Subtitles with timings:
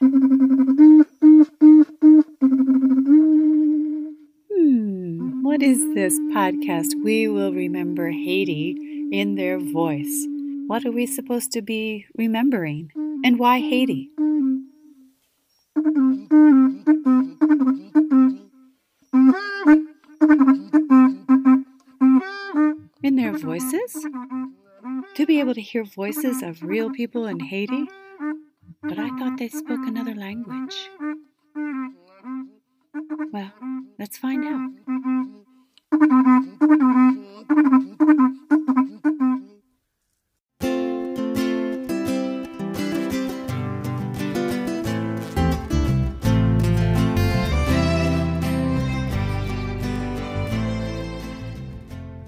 [0.00, 0.12] Hmm,
[5.42, 6.94] what is this podcast?
[7.04, 10.26] We will remember Haiti in their voice.
[10.68, 12.90] What are we supposed to be remembering?
[13.22, 14.10] And why Haiti?
[23.02, 24.06] In their voices?
[25.16, 27.86] To be able to hear voices of real people in Haiti?
[29.02, 30.90] I thought they spoke another language.
[33.32, 33.52] Well,
[33.98, 34.70] let's find out.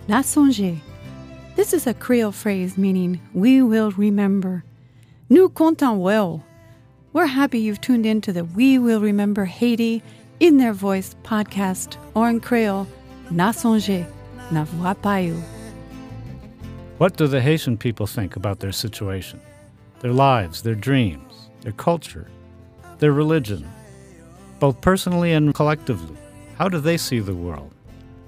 [0.09, 0.81] N a Sonje.
[1.55, 4.65] This is a Creole phrase meaning we will remember.
[5.29, 6.43] Nous comptons well.
[7.15, 10.03] We're happy you've tuned in to the We Will Remember Haiti
[10.41, 12.87] in Their Voice podcast, or in Creole,
[13.31, 14.11] N a Sonje,
[14.51, 15.39] na voix payu.
[16.97, 19.43] What do the Haitian people think about their situation,
[20.01, 22.31] their lives, their dreams, their culture,
[22.99, 23.69] their religion,
[24.59, 26.17] both personally and collectively?
[26.57, 27.75] How do they see the world?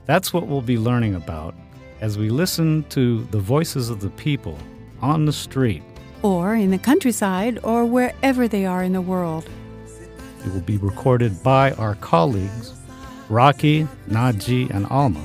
[0.05, 1.55] That's what we'll be learning about
[2.03, 4.59] as we listen to the voices of the people
[5.01, 5.83] on the street.
[6.23, 9.49] Or in the countryside, or wherever they are in the world.
[10.45, 12.73] It will be recorded by our colleagues,
[13.29, 15.25] Rocky, Najee, and Alma,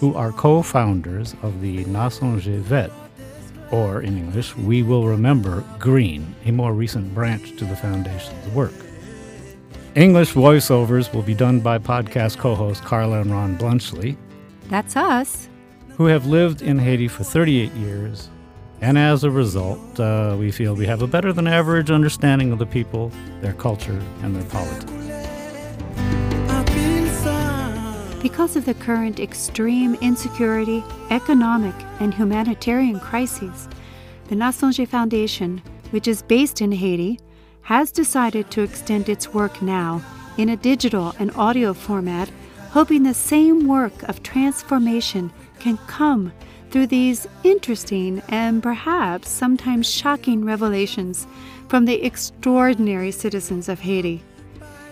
[0.00, 2.92] who are co founders of the N a Sonje Vèt,
[3.70, 8.74] or in English, We Will Remember Green, a more recent branch to the Foundation's work.
[9.94, 14.16] English voiceovers will be done by podcast co hosts Carla and Ron Blunchley.
[14.68, 15.48] That's us
[15.96, 18.28] who have lived in Haiti for 38 years.
[18.84, 22.58] And as a result, uh, we feel we have a better than average understanding of
[22.58, 24.92] the people, their culture, and their politics.
[28.20, 33.70] Because of the current extreme insecurity, economic, and humanitarian crises,
[34.28, 37.18] the N a Sonje Foundation, which is based in Haiti,
[37.62, 40.02] has decided to extend its work now
[40.36, 42.28] in a digital and audio format,
[42.72, 46.32] hoping the same work of transformation can come
[46.74, 51.24] through these interesting and perhaps sometimes shocking revelations
[51.68, 54.20] from the extraordinary citizens of Haiti.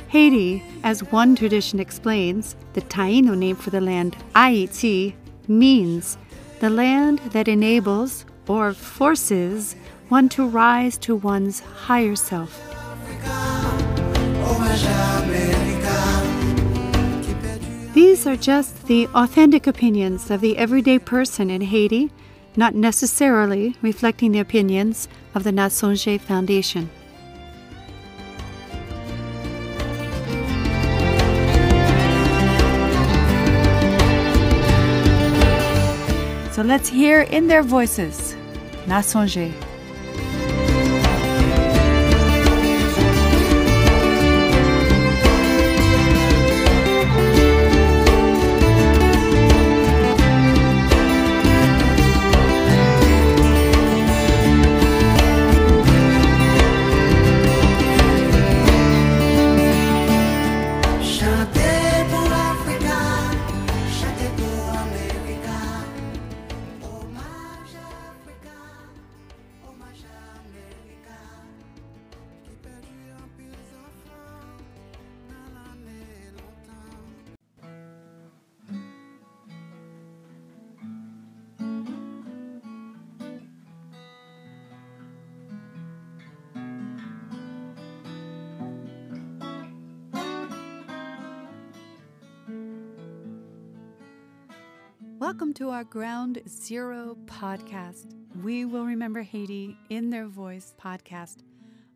[0.06, 5.16] Haiti, as one tradition explains, the Taino name for the land, Haiti,
[5.48, 6.16] means
[6.60, 9.75] the land that enables or forces
[10.09, 12.60] one to rise to one's higher self.
[14.44, 15.72] Oh,
[17.94, 22.10] These are just the authentic opinions of the everyday person in Haiti,
[22.56, 26.88] not necessarily reflecting the opinions of the N a Sonje Foundation.
[36.53, 38.34] So let's hear in their voices
[38.86, 39.53] N a Sonje.
[95.22, 98.12] Welcome to our Ground Zero podcast.
[98.43, 101.44] We will remember Haiti in their voice podcast.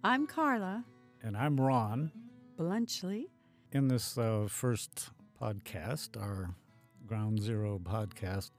[0.04, 0.84] I'm Carla.
[1.24, 2.12] And I'm Ron.
[2.56, 3.24] Blunchley.
[3.72, 5.10] In this uh, first
[5.42, 6.54] podcast, our
[7.04, 8.52] Ground Zero podcast,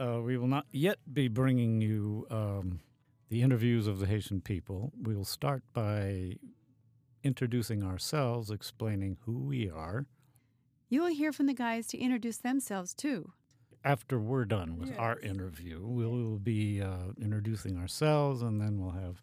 [0.00, 2.80] uh, we will not yet be bringing you um,
[3.28, 4.92] the interviews of the Haitian people.
[5.00, 6.38] We will start by
[7.22, 10.06] introducing ourselves, explaining who we are.
[10.88, 13.32] You will hear from the guys to introduce themselves too
[13.84, 14.98] after we're done with yes.
[14.98, 19.22] our interview, we'll be uh, introducing ourselves, and then we'll have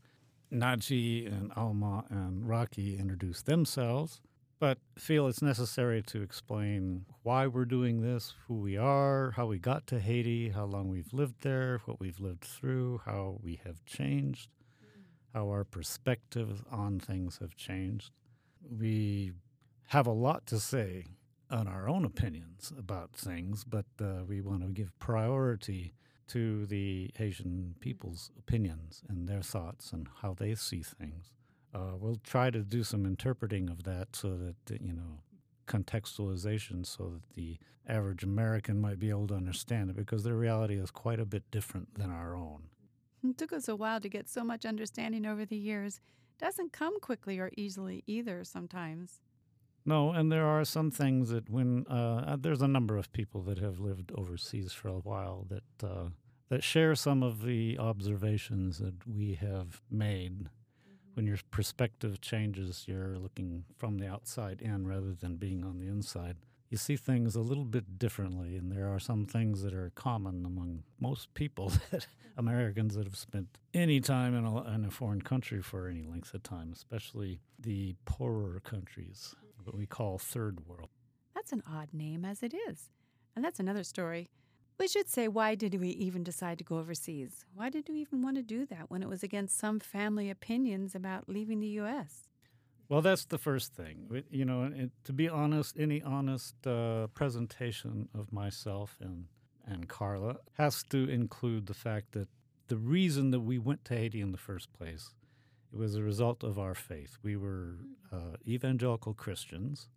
[0.52, 4.22] Najee and Alma and Rocky introduce themselves.
[4.60, 9.58] But feel it's necessary to explain why we're doing this, who we are, how we
[9.58, 13.86] got to Haiti, how long we've lived there, what we've lived through, how we have
[13.86, 14.50] changed.
[15.34, 18.12] how our perspectives on things have changed.
[18.70, 19.32] We
[19.90, 21.06] have a lot to say
[21.50, 25.94] on our own opinions about things, but uh, we want to give priority
[26.28, 31.34] to the Haitian people's opinions and their thoughts and how they see things.
[31.74, 35.22] Uh, we'll try to do some interpreting of that so that, you know,
[35.68, 37.57] contextualization so that the
[37.88, 41.44] average American might be able to understand it because their reality is quite a bit
[41.51, 42.63] different than our own.
[43.24, 46.00] It took us a while to get so much understanding over the years.
[46.40, 49.19] Doesn't come quickly or easily either sometimes.
[49.86, 53.60] No, and there are some things that when uh, there's a number of people that
[53.60, 56.10] have lived overseas for a while that uh,
[56.50, 60.50] that share some of the observations that we have made.
[61.14, 65.88] When your perspective changes, you're looking from the outside in rather than being on the
[65.88, 66.38] inside.
[66.70, 70.46] You see things a little bit differently, and there are some things that are common
[70.46, 75.22] among most people that Americans that have spent any time in a, in a foreign
[75.22, 79.36] country for any length of time, especially the poorer countries,
[79.69, 80.89] what we call third world.
[81.36, 82.89] That's an odd name as it is.
[83.36, 84.30] And that's another story.
[84.80, 87.45] We should say, why did we even decide to go overseas?
[87.54, 90.95] Why did we even want to do that when it was against some family opinions
[90.95, 92.30] about leaving the U.S.?
[92.88, 94.24] Well, that's the first thing.
[94.31, 99.25] You know, it, to be honest, any honest uh, presentation of myself and,
[99.68, 102.27] and Carla has to include the fact that
[102.68, 105.13] the reason that we went to Haiti in the first place
[105.71, 107.18] it was a result of our faith.
[107.21, 107.75] We were
[108.12, 109.88] uh, evangelical Christians.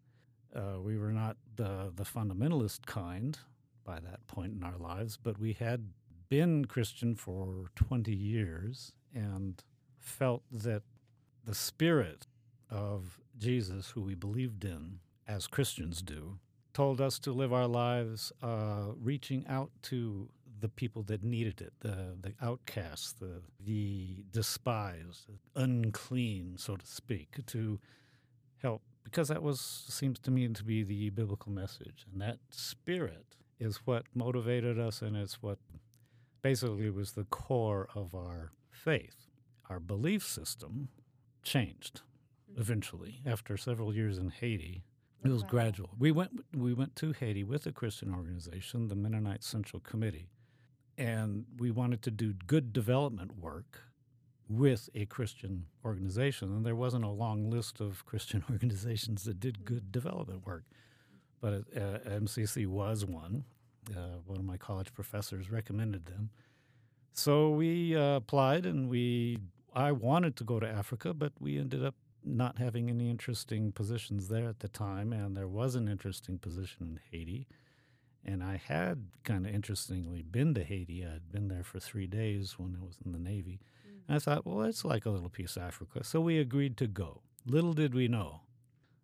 [0.54, 3.38] Uh, we were not the, the fundamentalist kind
[3.84, 5.88] by that point in our lives, but we had
[6.28, 9.62] been Christian for 20 years and
[9.98, 10.82] felt that
[11.44, 12.26] the spirit
[12.70, 16.38] of Jesus, who we believed in, as Christians do,
[16.72, 20.28] told us to live our lives uh, reaching out to
[20.62, 25.26] the people that needed it, the, the outcasts, the, the despised,
[25.56, 27.80] unclean, so to speak, to
[28.62, 32.06] help, because that was seems to me to be the biblical message.
[32.10, 35.58] And that spirit is what motivated us, and it's what
[36.42, 39.26] basically was the core of our faith.
[39.68, 40.88] Our belief system
[41.42, 42.02] changed
[42.56, 44.84] eventually after several years in Haiti.
[45.24, 45.48] It was wow.
[45.50, 45.90] gradual.
[45.98, 50.28] We went we went to Haiti with a Christian organization, the Mennonite Central Committee,
[50.98, 53.80] and we wanted to do good development work
[54.48, 56.48] with a Christian organization.
[56.54, 60.64] And there wasn't a long list of Christian organizations that did good development work
[61.42, 63.44] but uh, MCC was one.
[63.90, 66.30] Uh, one of my college professors recommended them.
[67.12, 69.38] So we uh, applied, and we
[69.74, 74.28] I wanted to go to Africa, but we ended up not having any interesting positions
[74.28, 77.48] there at the time, and there was an interesting position in Haiti.
[78.24, 81.04] And I had kind of interestingly been to Haiti.
[81.04, 83.60] I had been there for three days when I was in the Navy.
[83.86, 83.98] Mm-hmm.
[84.08, 86.04] And I thought, well, it's like a little piece of Africa.
[86.04, 87.22] So we agreed to go.
[87.44, 88.42] Little did we know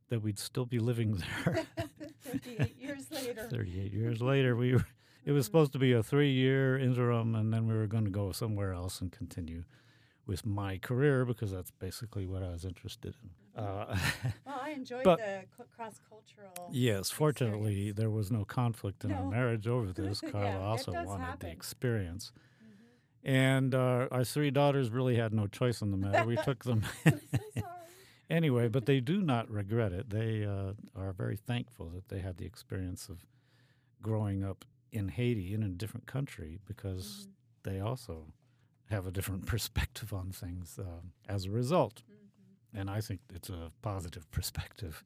[0.08, 1.66] that we'd still be living there.
[2.20, 3.48] 38 years later.
[3.50, 4.86] 38 years later, we were,
[5.24, 8.32] it was supposed to be a three-year interim, and then we were going to go
[8.32, 9.64] somewhere else and continue
[10.28, 13.64] with my career because that's basically what I was interested in.
[13.64, 13.96] Uh,
[14.46, 15.42] well, I enjoyed but, the
[15.74, 16.68] cross-cultural.
[16.70, 17.96] Yes, fortunately, experience.
[17.96, 19.16] there was no conflict in no.
[19.16, 20.20] our marriage over this.
[20.20, 21.48] Carla yeah, also wanted happen.
[21.48, 22.32] the experience.
[22.62, 23.36] Mm-hmm.
[23.36, 26.26] And uh, our three daughters really had no choice in the matter.
[26.26, 26.84] We took them.
[27.04, 27.62] so
[28.28, 30.10] anyway, but they do not regret it.
[30.10, 33.24] They uh, are very thankful that they had the experience of
[34.02, 37.28] growing up in Haiti in a different country because
[37.64, 37.70] mm-hmm.
[37.70, 38.26] they also
[38.90, 42.02] have a different perspective on things uh, as a result.
[42.02, 42.80] Mm-hmm.
[42.80, 45.04] And I think it's a positive perspective.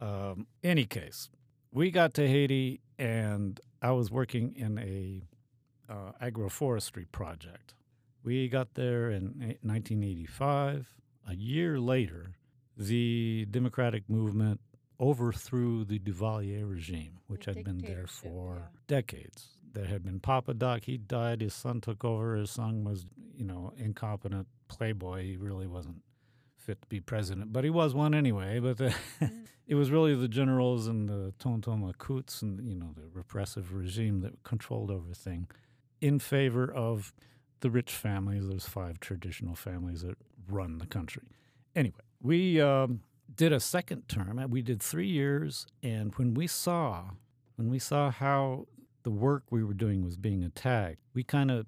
[0.00, 1.28] Um, any case,
[1.72, 5.22] we got to Haiti, and I was working in a
[5.92, 7.74] uh, agroforestry project.
[8.22, 10.88] We got there in 1985.
[11.28, 12.32] A year later,
[12.76, 14.60] the democratic movement
[14.98, 18.66] overthrew the Duvalier regime, which the had been there for yeah.
[18.86, 19.48] decades.
[19.72, 23.44] There had been Papa Doc, he died, his son took over, his son was, you
[23.44, 25.24] know, incompetent playboy.
[25.24, 26.02] He really wasn't
[26.56, 28.58] fit to be president, but he was one anyway.
[28.58, 29.46] But the, mm.
[29.66, 34.20] it was really the generals and the Tonton Macoutes and, you know, the repressive regime
[34.20, 35.48] that controlled everything
[36.00, 37.12] in favor of
[37.60, 40.16] the rich families, those five traditional families that
[40.48, 41.22] run the country.
[41.76, 43.00] Anyway, we um,
[43.34, 44.44] did a second term.
[44.50, 47.10] We did three years, and when we saw
[47.56, 48.66] when we saw how
[49.02, 51.66] the work we were doing was being attacked, we kind of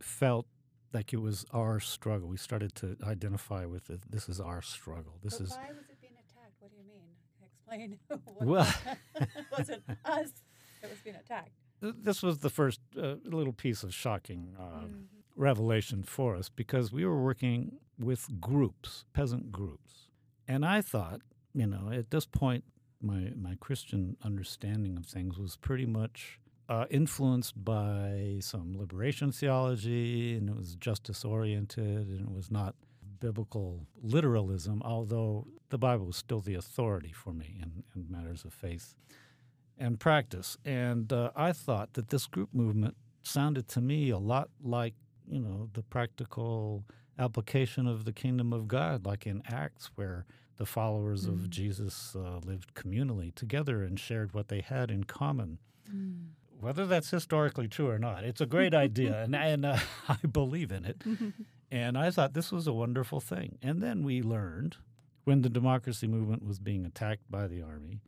[0.00, 0.46] felt
[0.92, 2.28] like it was our struggle.
[2.28, 4.00] We started to identify with it.
[4.10, 5.18] This is our struggle.
[5.22, 5.50] This but is.
[5.50, 6.54] Why was it being attacked?
[6.58, 7.08] What do you mean?
[7.42, 7.98] Explain.
[8.40, 8.74] well,
[9.14, 10.32] it was it us
[10.80, 11.50] that was being attacked?
[11.80, 15.02] This was the first uh, little piece of shocking uh, mm-hmm.
[15.34, 20.08] revelation for us because we were working with groups, peasant groups.
[20.46, 21.22] And I thought,
[21.54, 22.64] you know, at this point,
[23.00, 26.38] my, my Christian understanding of things was pretty much
[26.72, 32.74] uh, influenced by some liberation theology, and it was justice oriented, and it was not
[33.20, 38.54] biblical literalism, although the Bible was still the authority for me in, in matters of
[38.54, 38.94] faith
[39.78, 40.56] and practice.
[40.64, 44.94] And uh, I thought that this group movement sounded to me a lot like,
[45.28, 46.84] you know, the practical
[47.18, 50.24] application of the kingdom of God, like in Acts, where
[50.56, 51.34] the followers mm.
[51.34, 55.58] of Jesus uh, lived communally together and shared what they had in common.
[55.94, 56.28] Mm.
[56.62, 59.78] Whether that's historically true or not, it's a great idea, and, and uh,
[60.08, 61.02] I believe in it.
[61.72, 63.58] and I thought this was a wonderful thing.
[63.60, 64.76] And then we learned
[65.24, 68.00] when the democracy movement was being attacked by the army,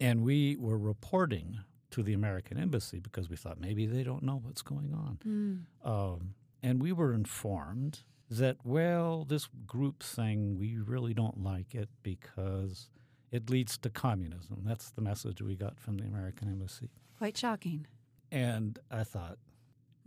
[0.00, 1.60] and we were reporting
[1.92, 5.18] to the American embassy because we thought maybe they don't know what's going on.
[5.24, 5.88] Mm.
[5.88, 11.88] Um, and we were informed that, well, this group thing, we really don't like it
[12.02, 12.88] because
[13.30, 14.62] it leads to communism.
[14.64, 16.90] That's the message we got from the American embassy.
[17.22, 17.86] Quite shocking.
[18.32, 19.38] And I thought,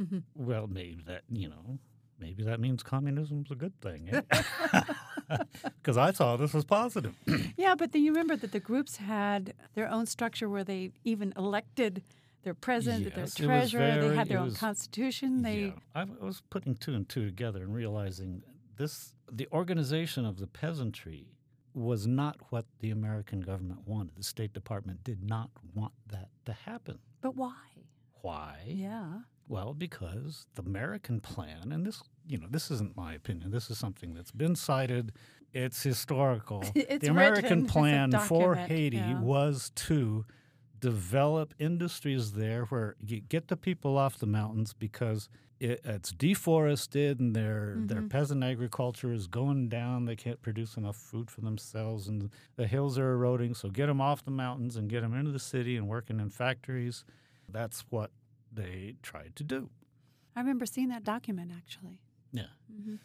[0.02, 0.18] mm-hmm.
[0.36, 1.80] well, maybe that, you know,
[2.20, 4.10] maybe that means communism's a good thing.
[5.64, 7.16] Because I saw this was positive.
[7.58, 11.32] yeah, but then you remember that the groups had their own structure where they even
[11.38, 12.04] elected
[12.44, 13.80] their president, yes, their treasurer.
[13.80, 15.42] Very, they had their own was, constitution.
[15.42, 15.68] They.
[15.68, 18.44] Yeah, I was putting two and two together and realizing
[18.76, 21.35] this: the organization of the peasantry
[21.76, 24.16] was not what the American government wanted.
[24.16, 27.00] The State Department did not want that to happen.
[27.22, 27.54] But why?
[28.22, 28.60] Why?
[28.66, 29.20] Yeah.
[29.48, 33.52] Well, because the American plan, and this, you know, this isn't my opinion.
[33.52, 35.12] This is something that's been cited.
[35.54, 36.64] It's historical.
[36.76, 37.68] it's the American written.
[37.68, 39.20] plan for Haiti yeah.
[39.20, 40.26] was to
[40.80, 47.20] develop industries there where you get the people off the mountains because it, it's deforested
[47.20, 47.88] and their mm-hmm.
[47.88, 50.06] their peasant agriculture is going down.
[50.06, 53.54] They can't produce enough food for themselves, and the hills are eroding.
[53.54, 56.30] So get them off the mountains and get them into the city and working in
[56.30, 57.06] factories.
[57.50, 58.12] That's what
[58.52, 59.70] they tried to do.
[60.36, 62.02] I remember seeing that document actually.
[62.32, 62.48] Yeah.
[62.72, 62.96] Mm-hmm.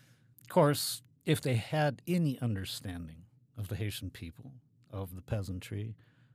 [0.43, 3.25] Of course, if they had any understanding
[3.57, 4.53] of the Haitian people,
[4.91, 5.95] of the peasantry,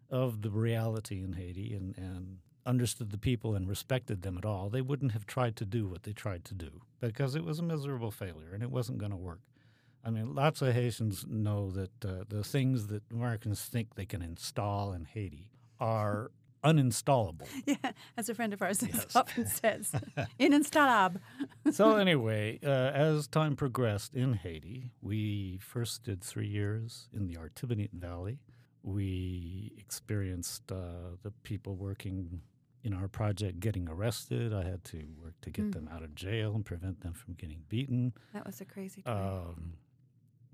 [0.09, 4.69] of the reality in Haiti, and, and understood the people and respected them at all,
[4.69, 7.63] they wouldn't have tried to do what they tried to do because it was a
[7.63, 9.41] miserable failure and it wasn't going to work.
[10.03, 14.21] I mean, lots of Haitians know that uh, the things that Americans think they can
[14.21, 16.31] install in Haiti are
[16.63, 17.47] uninstallable.
[17.65, 19.07] Yeah, as a friend of ours yes.
[19.15, 19.91] often says,
[20.39, 21.21] ininstallable.
[21.71, 27.35] so anyway, uh, as time progressed in Haiti, we first did three years in the
[27.35, 28.39] Artibonite Valley.
[28.83, 32.41] We experienced uh, the people working
[32.85, 34.53] in our project getting arrested.
[34.53, 35.73] I had to work to get mm.
[35.73, 38.13] them out of jail and prevent them from getting beaten.
[38.33, 39.17] That was a crazy time.
[39.17, 39.73] Um,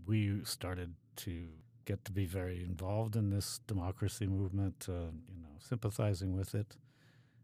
[0.05, 1.47] we started to
[1.85, 6.77] get to be very involved in this democracy movement, uh, you know, sympathizing with it.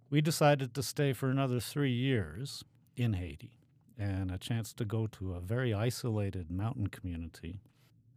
[0.10, 2.63] We decided to stay for another three years
[2.96, 3.51] in Haiti
[3.98, 7.60] and a chance to go to a very isolated mountain community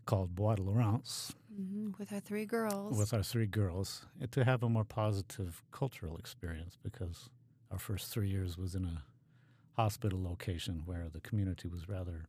[0.07, 1.35] called Bois de Laurence.
[1.61, 2.97] Mm-hmm, with our three girls.
[2.97, 7.29] With our three girls, to have a more positive cultural experience because
[7.71, 9.03] our first three years was in a
[9.77, 12.27] hospital location where the community was rather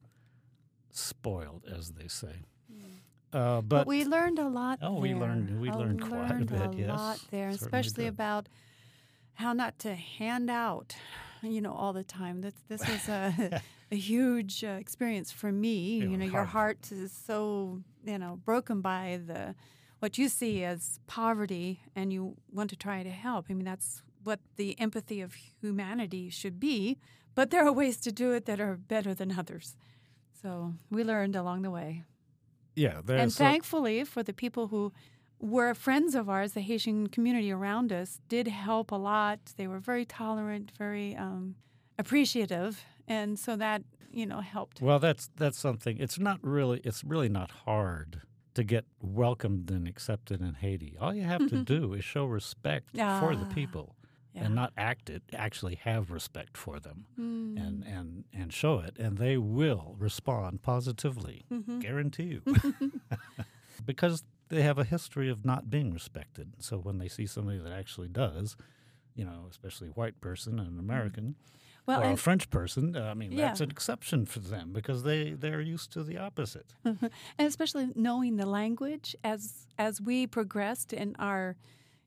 [0.91, 2.45] spoiled, as they say.
[3.33, 4.79] Uh, but, but, we learned a lot.
[4.81, 5.01] Oh, there.
[5.01, 6.75] we learned we I learned quite learned a bit.
[6.75, 8.13] A yes, lot there, especially did.
[8.13, 8.49] about
[9.35, 10.95] how not to hand out,
[11.41, 12.41] you know, all the time.
[12.41, 13.61] This this was a,
[13.91, 15.99] a huge uh, experience for me.
[15.99, 19.55] you know, your heart is so you know broken by the
[19.99, 23.45] what you see as poverty, and you want to try to help.
[23.49, 26.97] I mean, that's what the empathy of humanity should be.
[27.33, 29.75] But there are ways to do it that are better than others.
[30.41, 32.03] So we learned along the way.
[32.75, 34.91] Yeah, and thankfully for the people who
[35.39, 39.39] were friends of ours, the Haitian community around us did help a lot.
[39.57, 41.55] They were very tolerant, very um,
[41.99, 44.81] appreciative, and so that you know helped.
[44.81, 45.97] Well, that's that's something.
[45.99, 46.81] It's not really.
[46.83, 48.21] It's really not hard
[48.53, 50.97] to get welcomed and accepted in Haiti.
[50.99, 53.95] All you have to do is show respect for the people
[54.33, 54.45] yeah.
[54.45, 57.55] and not act it, actually have respect for them mm.
[57.57, 61.79] and, and, and show it, and they will respond positively, mm-hmm.
[61.79, 62.41] guarantee you.
[63.85, 66.53] because they have a history of not being respected.
[66.59, 68.55] So when they see somebody that actually does,
[69.15, 71.35] you know, especially a white person, and an American,
[71.85, 73.47] well, or a French person, I mean, yeah.
[73.47, 76.73] that's an exception for them because they, they're used to the opposite.
[76.85, 81.55] and especially knowing the language as as we progressed in our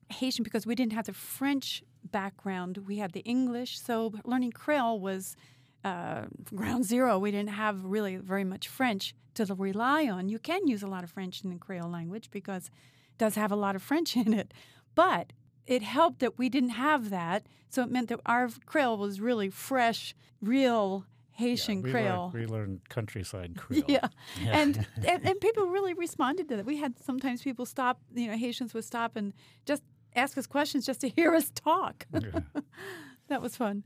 [0.09, 2.79] Haitian, because we didn't have the French background.
[2.87, 5.35] We had the English, so learning Creole was
[5.83, 7.19] uh, ground zero.
[7.19, 10.29] We didn't have really very much French to rely on.
[10.29, 13.51] You can use a lot of French in the Creole language because it does have
[13.51, 14.53] a lot of French in it,
[14.95, 15.33] but
[15.67, 17.47] it helped that we didn't have that.
[17.69, 22.31] So it meant that our Creole was really fresh, real Haitian yeah, we Creole.
[22.33, 23.83] Learned, we learned countryside Creole.
[23.87, 24.07] Yeah,
[24.41, 24.57] yeah.
[24.57, 26.65] And, and, and people really responded to that.
[26.65, 27.99] We had sometimes people stop.
[28.13, 29.33] You know, Haitians would stop and
[29.65, 29.83] just
[30.15, 32.05] ask us questions just to hear us talk.
[32.13, 32.39] Yeah.
[33.27, 33.83] that was fun.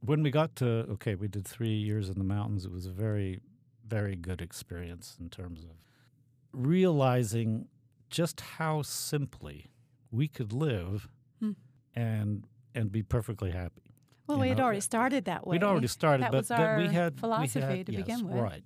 [0.00, 2.66] When we got to okay, we did three years in the mountains.
[2.66, 3.40] It was a very,
[3.86, 5.86] very good experience in terms of
[6.52, 7.68] realizing
[8.10, 9.70] just how simply
[10.14, 11.08] we could live
[11.40, 11.52] hmm.
[11.94, 13.82] and and be perfectly happy.
[14.26, 15.54] Well, we had already started that way.
[15.54, 18.28] We'd already started, that but, was our we had philosophy we had, to yes, begin
[18.28, 18.42] with.
[18.42, 18.64] Right.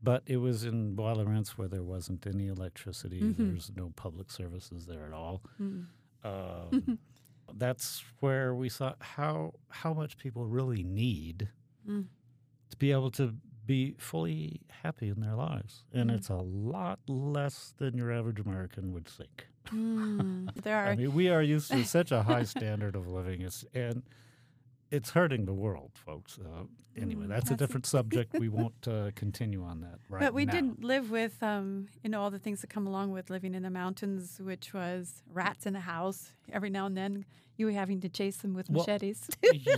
[0.00, 3.20] But it was in Bois-Laurence where there wasn't any electricity.
[3.20, 3.50] Mm-hmm.
[3.50, 5.42] There's no public services there at all.
[5.60, 5.86] Mm.
[6.24, 6.98] Um,
[7.54, 11.48] that's where we saw how how much people really need
[11.88, 12.06] mm.
[12.70, 13.34] to be able to
[13.64, 16.14] be fully happy in their lives, and mm.
[16.14, 19.46] it's a lot less than your average American would think.
[19.66, 20.88] Mm, there are.
[20.88, 24.02] I mean, we are used to such a high standard of living, it's, and
[24.90, 26.38] it's hurting the world, folks.
[26.38, 26.64] Uh,
[27.00, 28.34] anyway, mm, that's, that's, a different subject.
[28.38, 30.52] We won't uh, continue on that right But we now.
[30.52, 33.62] did live with, um, you know, all the things that come along with living in
[33.62, 36.32] the mountains, which was rats in the house.
[36.52, 37.24] Every now and then,
[37.56, 39.28] you were having to chase them with well, machetes.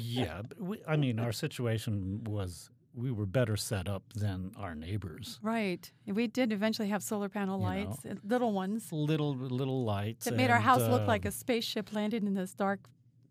[0.01, 5.39] yeah, we, I mean, our situation was we were better set up than our neighbors.
[5.43, 5.91] Right.
[6.07, 8.93] We did eventually have solar panel you lights, know, uh, little ones.
[8.93, 10.27] Little little lights.
[10.27, 12.81] That made our house uh, look like a spaceship landed in this dark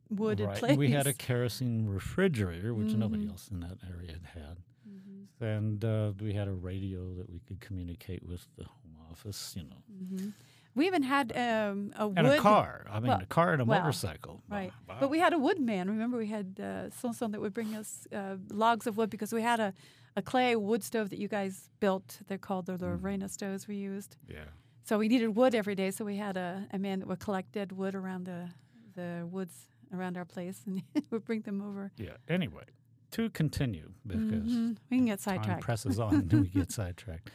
[0.09, 0.57] wooded right.
[0.57, 0.77] place.
[0.77, 2.99] We had a kerosene refrigerator, which mm-hmm.
[2.99, 4.57] nobody else in that area had had.
[4.87, 5.43] Mm-hmm.
[5.43, 9.63] And uh, we had a radio that we could communicate with the home office, you
[9.63, 9.83] know.
[9.91, 10.29] Mm-hmm.
[10.75, 12.17] We even had um, a wood.
[12.17, 12.85] And a car.
[12.89, 14.41] I mean, well, a car and a well, motorcycle.
[14.49, 14.71] Right.
[14.89, 14.97] Wow.
[14.99, 15.89] But we had a woodman.
[15.89, 19.41] Remember, we had uh, someone that would bring us uh, logs of wood because we
[19.41, 19.73] had a,
[20.15, 22.19] a clay wood stove that you guys built.
[22.27, 23.29] They're called the Lorena mm.
[23.29, 24.15] stoves we used.
[24.27, 24.45] Yeah.
[24.83, 25.91] So we needed wood every day.
[25.91, 28.49] So we had a, a man that would collect dead wood around the,
[28.95, 30.81] the woods around our place and
[31.11, 31.91] would bring them over.
[31.97, 32.17] Yeah.
[32.27, 32.65] Anyway,
[33.11, 34.73] to continue because mm-hmm.
[34.89, 35.49] we can get sidetracked.
[35.49, 37.29] Time presses on and we get sidetracked.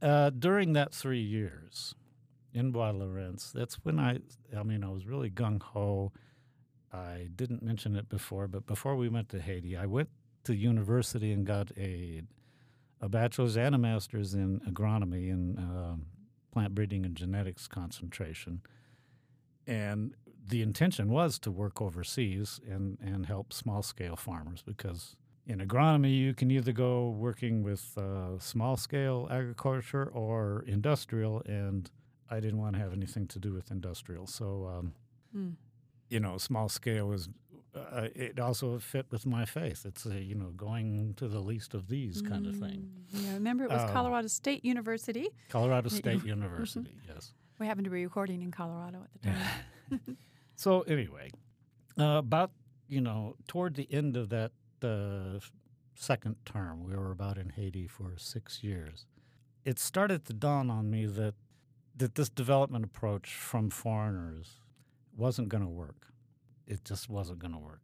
[0.00, 1.94] Uh, during that three years
[2.52, 4.20] in Bois-Laurence, that's when I,
[4.56, 6.12] I mean, I was really gung ho.
[6.92, 10.08] I didn't mention it before, but before we went to Haiti, I went
[10.44, 12.22] to university and got a
[13.00, 15.94] a bachelor's and a master's in agronomy and uh,
[16.52, 18.60] plant breeding and genetics concentration.
[19.66, 25.14] And the intention was to work overseas and, and help small scale farmers because
[25.46, 31.90] in agronomy you can either go working with uh, small scale agriculture or industrial, and
[32.30, 34.26] I didn't want to have anything to do with industrial.
[34.26, 34.92] So, um,
[35.36, 35.54] mm.
[36.08, 37.28] you know, small scale is
[37.74, 39.84] uh, it also fit with my faith.
[39.84, 42.90] It's a, you know going to the least of these kind of thing.
[43.14, 43.26] Hmm.
[43.26, 45.28] Yeah, remember it was uh, Colorado State University.
[45.48, 47.32] Colorado State University, yes.
[47.58, 50.18] We happened to be recording in Colorado at the time.
[50.58, 51.30] So anyway,
[51.96, 52.50] uh, about
[52.88, 54.50] you know toward the end of that
[54.82, 55.38] uh,
[55.94, 59.06] second term, we were about in Haiti for six years.
[59.64, 61.34] It started to dawn on me that
[61.98, 64.60] that this development approach from foreigners
[65.16, 66.06] wasn't going to work.
[66.66, 67.80] It just wasn't going to work.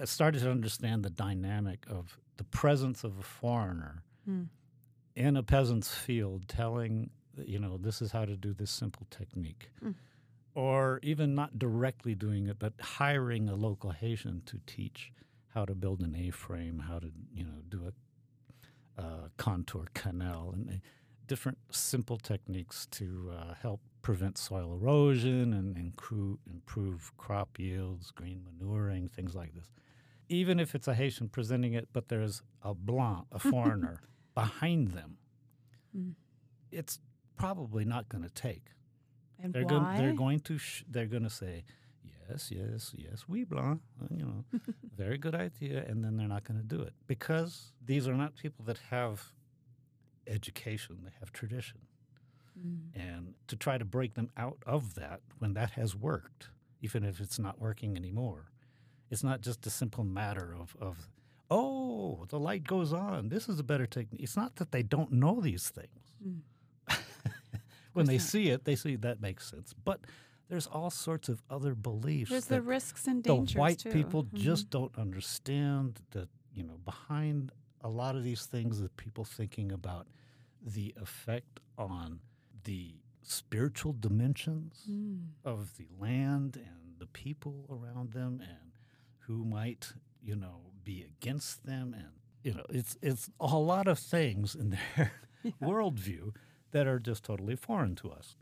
[0.00, 4.46] I started to understand the dynamic of the presence of a foreigner mm.
[5.14, 9.68] in a peasant's field telling, you know, this is how to do this simple technique.
[9.84, 9.94] Mm
[10.54, 15.12] or even not directly doing it, but hiring a local Haitian to teach
[15.48, 17.90] how to build an A-frame, how to you know do
[18.98, 20.74] a, a contour canal, and uh,
[21.30, 28.42] different simple techniques to uh, help prevent soil erosion and improve, improve crop yields, green
[28.44, 29.70] manuring, things like this.
[30.28, 34.00] Even if it's a Haitian presenting it, but there's a blanc, a foreigner,
[34.34, 35.18] behind them,
[35.96, 36.14] mm.
[36.72, 36.98] it's
[37.36, 38.64] probably not going to take.
[39.40, 39.68] And they're why?
[39.68, 41.62] Going, they're going to sh- they're going to say
[42.02, 44.44] yes, yes, yes, we blanc, uh, you know,
[44.96, 48.34] very good idea, and then they're not going to do it because these are not
[48.34, 49.32] people that have
[50.30, 51.80] education; they have tradition,
[52.58, 52.78] mm.
[52.94, 56.48] and to try to break them out of that when that has worked,
[56.80, 58.50] even if it's not working anymore,
[59.10, 61.08] it's not just a simple matter of of
[61.50, 63.28] oh, the light goes on.
[63.28, 64.22] This is a better technique.
[64.22, 66.14] It's not that they don't know these things.
[66.24, 66.40] Mm
[67.92, 69.74] when they see it, they see that makes sense.
[69.84, 70.00] But
[70.48, 72.30] there's all sorts of other beliefs.
[72.30, 73.54] There's the risks and dangers.
[73.54, 73.90] The white too.
[73.90, 74.36] people mm-hmm.
[74.36, 79.72] just don't understand that you know behind a lot of these things that people thinking
[79.72, 80.06] about
[80.64, 82.20] the effect on
[82.64, 85.20] the spiritual dimensions mm.
[85.44, 88.72] of the land and the people around them and
[89.20, 92.08] who might you know be against them and
[92.42, 95.12] you know, it's it's a lot of things in their
[95.42, 95.52] yeah.
[95.62, 96.34] worldview
[96.72, 98.36] that are just totally foreign to us.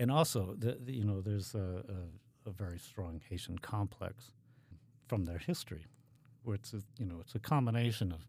[0.00, 1.84] And also, the, the, you know, there's a,
[2.46, 4.30] a, a, very strong Haitian complex
[5.08, 5.86] from their history,
[6.44, 8.26] where it's a, you know it's a combination of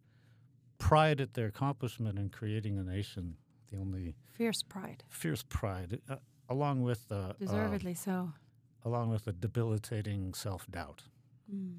[0.80, 3.36] pride at their accomplishment in creating a nation,
[3.72, 6.16] the only fierce pride, fierce pride, uh,
[6.50, 8.34] along with uh, deservedly uh, so,
[8.84, 11.04] along with a debilitating self doubt
[11.54, 11.76] mm.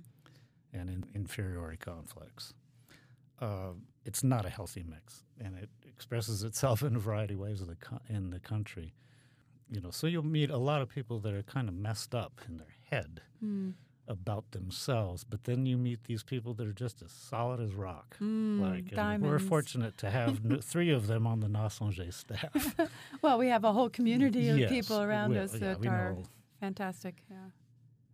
[0.72, 2.54] and in, inferiority complex.
[3.40, 3.72] Uh,
[4.04, 7.74] it's not a healthy mix, and it expresses itself in a variety of ways the
[7.76, 8.94] co- in the country.
[9.70, 12.40] You know, so you'll meet a lot of people that are kind of messed up
[12.48, 13.72] in their head mm.
[14.08, 18.16] About themselves, but then you meet these people that are just as solid as rock.
[18.20, 22.74] Mm, like we're fortunate to have three of them on the N a Sonje staff.
[23.22, 26.22] well, we have a whole community of yes, people around us yeah, that are know.
[26.58, 27.22] fantastic.
[27.30, 27.36] Yeah.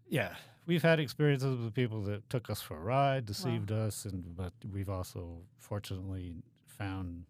[0.08, 0.34] Yeah,
[0.66, 3.86] we've had experiences with people that took us for a ride, deceived wow.
[3.86, 6.34] us, and but we've also fortunately
[6.66, 7.24] found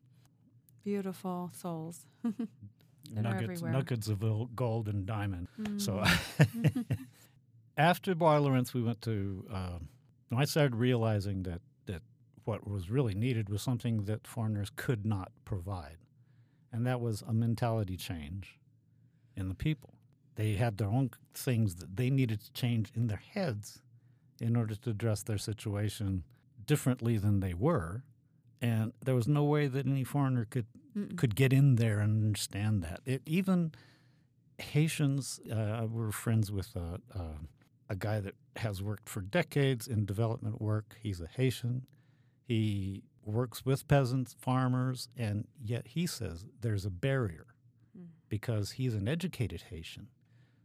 [0.83, 2.07] beautiful souls.
[3.15, 4.25] nuggets, nuggets of
[4.57, 5.49] gold and diamond.
[5.61, 5.81] Mm.
[5.81, 6.03] So
[7.77, 9.45] after Laurence, we went to.
[9.53, 9.79] Uh,
[10.37, 12.03] I started realizing that that
[12.45, 15.99] what was really needed was something that foreigners could not provide,
[16.73, 18.59] and that was a mentality change
[19.37, 19.95] in the people.
[20.37, 23.81] They had their own things that they needed to change in their heads
[24.41, 26.25] in order to address their situation
[26.67, 28.03] differently than they were.
[28.61, 31.17] And there was no way that any foreigner could Mm-mm.
[31.17, 33.01] could get in there and understand that.
[33.05, 33.73] It even
[34.59, 37.21] Haitians uh, were friends with a, a,
[37.89, 40.97] a guy that has worked for decades in development work.
[41.01, 41.87] He's a Haitian.
[42.43, 47.47] He works with peasants, farmers, and yet he says there's a barrier
[47.97, 48.07] mm.
[48.29, 50.09] because he's an educated Haitian.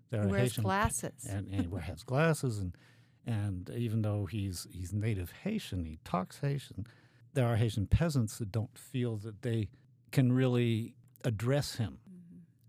[0.09, 1.25] There wears Haitian, glasses.
[1.27, 2.77] And, and he has glasses, and
[3.25, 6.85] and even though he's he's native Haitian, he talks Haitian.
[7.33, 9.69] There are Haitian peasants that don't feel that they
[10.11, 11.99] can really address him.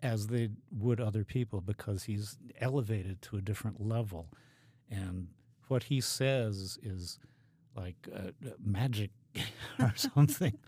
[0.02, 4.28] As they would other people because he's elevated to a different level,
[4.90, 5.28] and
[5.68, 7.18] what he says is
[7.74, 8.30] like uh,
[8.62, 9.10] magic
[9.78, 10.58] or something,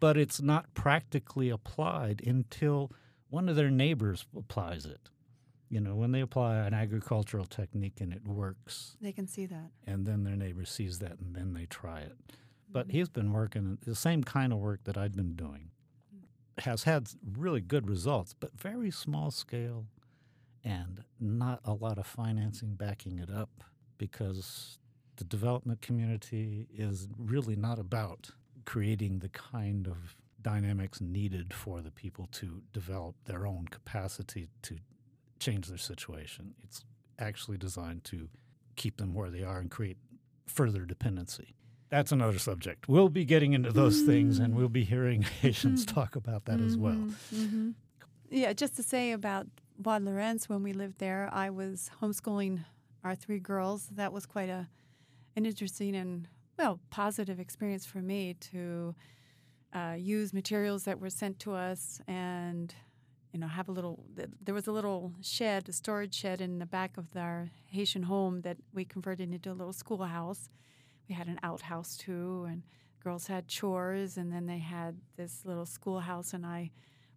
[0.00, 2.90] but it's not practically applied until
[3.30, 5.08] one of their neighbors applies it
[5.72, 9.70] you know, when they apply an agricultural technique and it works, they can see that.
[9.86, 12.12] And then their neighbor sees that and then they try it.
[12.70, 15.70] But he's been working the same kind of work that I'd been doing.
[16.62, 19.86] Has had really good results, but very small scale
[20.62, 23.64] and not a lot of financing backing it up
[23.98, 24.78] because
[25.16, 28.30] the development community is really not about
[28.64, 34.76] creating the kind of dynamics needed for the people to develop their own capacity to
[35.40, 36.54] change their situation.
[36.62, 36.84] It's
[37.18, 38.28] actually designed to
[38.76, 39.98] keep them where they are and create
[40.46, 41.54] further dependency.
[41.92, 42.88] That's another subject.
[42.88, 44.10] We'll be getting into those mm-hmm.
[44.10, 45.94] things and we'll be hearing Haitians mm-hmm.
[45.94, 46.66] talk about that mm-hmm.
[46.66, 46.94] as well.
[47.34, 47.70] Mm-hmm.
[48.30, 49.46] Yeah, just to say about
[49.78, 52.64] Bois Laurence, when we lived there, I was homeschooling
[53.04, 53.90] our three girls.
[53.92, 54.68] That was quite a
[55.36, 56.28] an interesting and
[56.58, 58.94] well positive experience for me to
[59.74, 62.74] uh, use materials that were sent to us and
[63.34, 64.02] you know, have a little.
[64.42, 68.40] There was a little shed, a storage shed in the back of our Haitian home
[68.42, 70.48] that we converted into a little schoolhouse.
[71.08, 72.62] We had an outhouse too, and
[73.02, 76.32] girls had chores, and then they had this little schoolhouse.
[76.32, 76.70] And I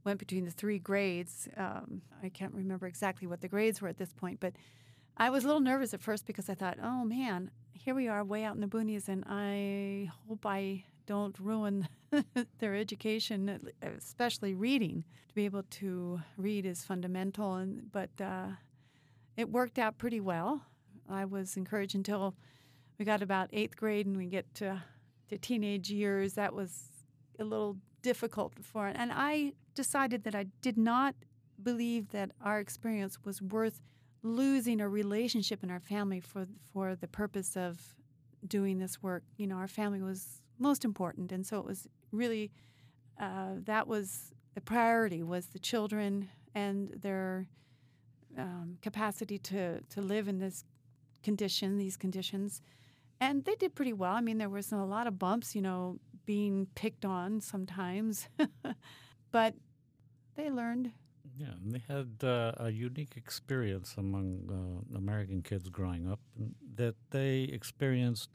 [0.03, 1.47] went between the three grades.
[1.57, 4.53] Um, I can't remember exactly what the grades were at this point, but
[5.17, 8.23] I was a little nervous at first because I thought, oh man, here we are
[8.23, 11.87] way out in the boonies, and I hope I don't ruin
[12.59, 15.03] their education, especially reading.
[15.29, 18.47] To be able to read is fundamental, and but uh,
[19.37, 20.63] it worked out pretty well.
[21.09, 22.35] I was encouraged until
[22.97, 24.81] we got about eighth grade and we get to,
[25.29, 26.33] to teenage years.
[26.33, 26.89] That was
[27.39, 31.15] a little difficult for it, and I decided that I did not
[31.61, 33.81] believe that our experience was worth
[34.23, 37.95] losing a relationship in our family for for the purpose of
[38.47, 39.23] doing this work.
[39.37, 41.31] You know, our family was most important.
[41.31, 42.51] And so it was really
[43.19, 47.47] uh, that was the priority was the children and their
[48.37, 50.65] um, capacity to to live in this
[51.23, 52.61] condition, these conditions.
[53.19, 54.13] And they did pretty well.
[54.13, 58.27] I mean, there was a lot of bumps, you know, being picked on sometimes,
[59.31, 59.53] but
[60.35, 60.91] they learned.
[61.37, 66.19] Yeah, they had uh, a unique experience among uh, American kids growing up
[66.75, 68.29] that they experienced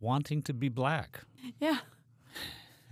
[0.00, 1.20] wanting to be black.
[1.60, 1.78] Yeah.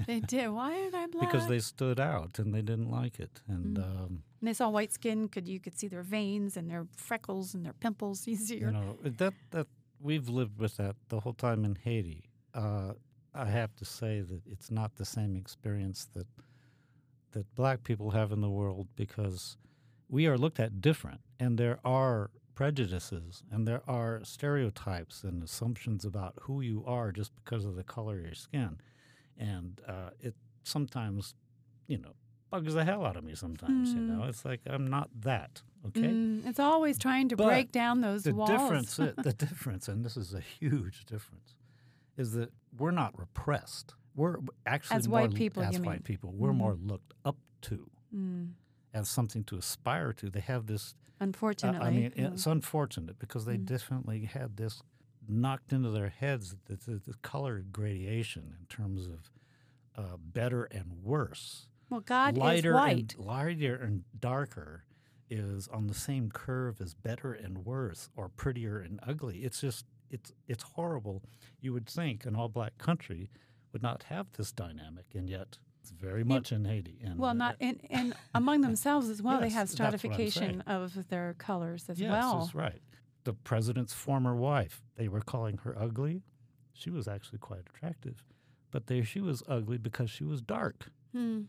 [0.06, 0.48] They did.
[0.50, 1.30] Why am I black?
[1.30, 3.84] because they stood out and they didn't like it, and, mm.
[3.84, 5.28] um, and they saw white skin.
[5.28, 8.68] Could you could see their veins and their freckles and their pimples easier.
[8.68, 9.66] You know that that
[10.00, 12.24] we've lived with that the whole time in Haiti.
[12.54, 12.92] Uh,
[13.34, 16.26] I have to say that it's not the same experience that
[17.32, 19.58] that black people have in the world because
[20.08, 26.04] we are looked at different and there are prejudices and there are stereotypes and assumptions
[26.04, 28.80] about who you are just because of the color of your skin.
[29.36, 30.34] And uh, it
[30.64, 31.34] sometimes,
[31.86, 32.14] you know,
[32.50, 33.94] bugs the hell out of me sometimes, mm.
[33.94, 34.24] you know.
[34.24, 36.00] It's like I'm not that, okay?
[36.00, 38.50] Mm, it's always trying to but break down those the walls.
[38.50, 41.54] Difference, the difference, and this is a huge difference,
[42.16, 43.94] is that we're not repressed.
[44.14, 45.62] We're actually as more, white people.
[45.62, 46.02] As white mean?
[46.02, 46.56] people, we're mm.
[46.58, 47.90] more looked up to.
[48.14, 48.48] Mm
[48.94, 50.30] as something to aspire to.
[50.30, 50.94] They have this.
[51.20, 53.64] Unfortunately, uh, I mean, it's unfortunate because they mm.
[53.64, 54.82] definitely had this
[55.28, 59.30] knocked into their heads the, the, the color gradation in terms of
[59.96, 61.66] uh, better and worse.
[61.90, 63.14] Well, God lighter is white.
[63.16, 64.84] And, lighter and darker
[65.30, 69.38] is on the same curve as better and worse, or prettier and ugly.
[69.38, 71.22] It's just it's it's horrible.
[71.60, 73.30] You would think an all black country
[73.72, 76.98] would not have this dynamic, and yet it's very much in Haiti.
[77.04, 79.40] And, well, not and, and among themselves as well.
[79.40, 82.40] yes, they have stratification of their colors as yes, well.
[82.40, 82.80] That's right.
[83.24, 86.22] The president's former wife, they were calling her ugly.
[86.72, 88.24] She was actually quite attractive,
[88.70, 90.90] but there she was ugly because she was dark.
[91.12, 91.42] Hmm.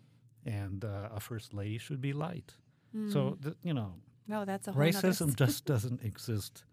[0.45, 2.53] And uh, a first lady should be light.
[2.91, 3.11] Hmm.
[3.11, 3.93] So the, you know,
[4.27, 6.63] no, that's a racism just doesn't exist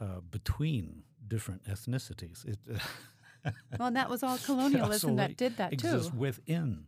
[0.00, 2.46] uh, between different ethnicities.
[2.46, 2.58] It.
[3.78, 5.86] well, and that was all colonialism that did that too.
[5.86, 6.86] Exists within.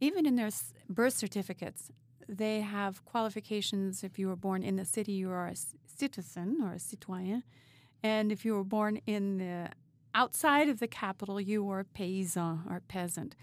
[0.00, 0.50] Even in their
[0.88, 1.90] birth certificates,
[2.28, 4.02] they have qualifications.
[4.02, 7.42] If you were born in the city, you are a citizen or a citoyen,
[8.02, 9.70] and if you were born in the
[10.14, 13.34] outside of the capital, you were paysan or peasant.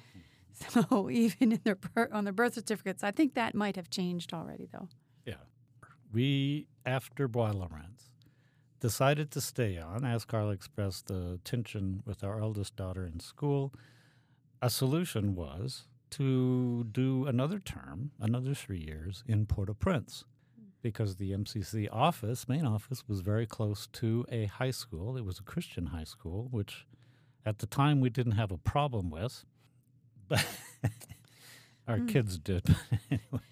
[0.69, 1.77] So even in their
[2.11, 4.87] on their birth certificates, I think that might have changed already, though.
[5.25, 5.35] Yeah,
[6.11, 8.09] we after Bois Laurence
[8.79, 13.73] decided to stay on, as Carla expressed the tension with our eldest daughter in school.
[14.61, 20.23] A solution was to do another term, another three years in Port au Prince,
[20.81, 25.17] because the MCC office, main office, was very close to a high school.
[25.17, 26.87] It was a Christian high school, which
[27.45, 29.45] at the time we didn't have a problem with,
[30.29, 30.45] but
[31.87, 32.07] our mm.
[32.07, 32.63] kids did.
[33.11, 33.43] anyway,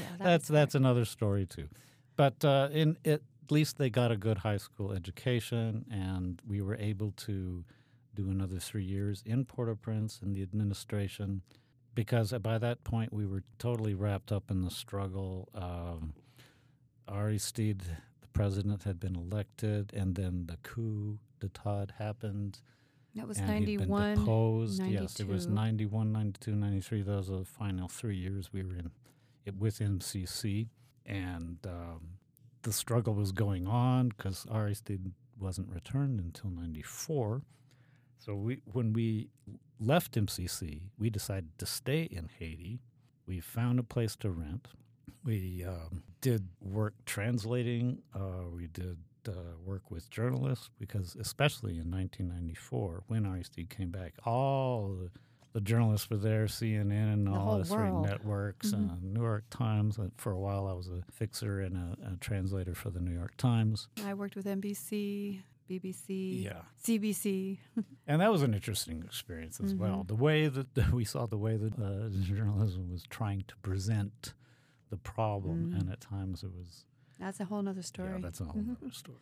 [0.00, 1.68] yeah, that's that's another story too.
[2.16, 6.60] But uh, in it, at least they got a good high school education, and we
[6.60, 7.64] were able to
[8.14, 11.42] do another three years in Port-au-Prince in the administration,
[11.94, 15.48] because by that point we were totally wrapped up in the struggle.
[15.54, 16.14] Um,
[17.08, 17.82] Aristide,
[18.20, 22.60] the president, had been elected, and then the coup d'etat happened.
[23.14, 24.14] That was 91.
[24.16, 24.80] deposed.
[24.80, 25.02] 92.
[25.02, 27.02] Yes, it was 91, 92, 93.
[27.02, 28.90] Those are the final three years we were in
[29.44, 30.68] it, with MCC.
[31.04, 32.18] And um,
[32.62, 37.42] the struggle was going on because Aristide wasn't returned until 94.
[38.18, 39.28] So we, when we
[39.80, 42.80] left MCC, we decided to stay in Haiti.
[43.26, 44.68] We found a place to rent.
[45.24, 47.98] We um, did work translating.
[48.14, 54.14] Uh, we did uh, work with journalists because, especially in 1994, when Aristide came back,
[54.24, 55.10] all the
[55.52, 59.14] the journalists were there, CNN and the all the three networks, mm-hmm.
[59.14, 59.98] New York Times.
[60.16, 63.36] For a while, I was a fixer and a, a, translator for the New York
[63.36, 63.88] Times.
[64.04, 66.62] I worked with NBC, BBC, yeah.
[66.82, 67.58] CBC.
[68.06, 69.82] and that was an interesting experience as mm-hmm.
[69.82, 70.04] well.
[70.04, 74.32] The way that we saw the way that uh, journalism was trying to present
[74.90, 75.80] the problem, mm-hmm.
[75.80, 76.84] and at times it was.
[77.22, 78.10] That's a whole other story.
[78.12, 78.84] Yeah, that's a whole mm-hmm.
[78.84, 79.18] other story.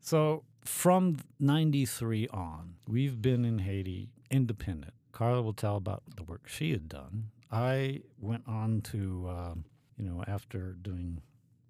[0.00, 6.48] So from 93 on, we've been in Haiti independent Carla will tell about the work
[6.48, 7.30] she had done.
[7.50, 9.54] I went on to, uh,
[9.98, 11.20] you know, after doing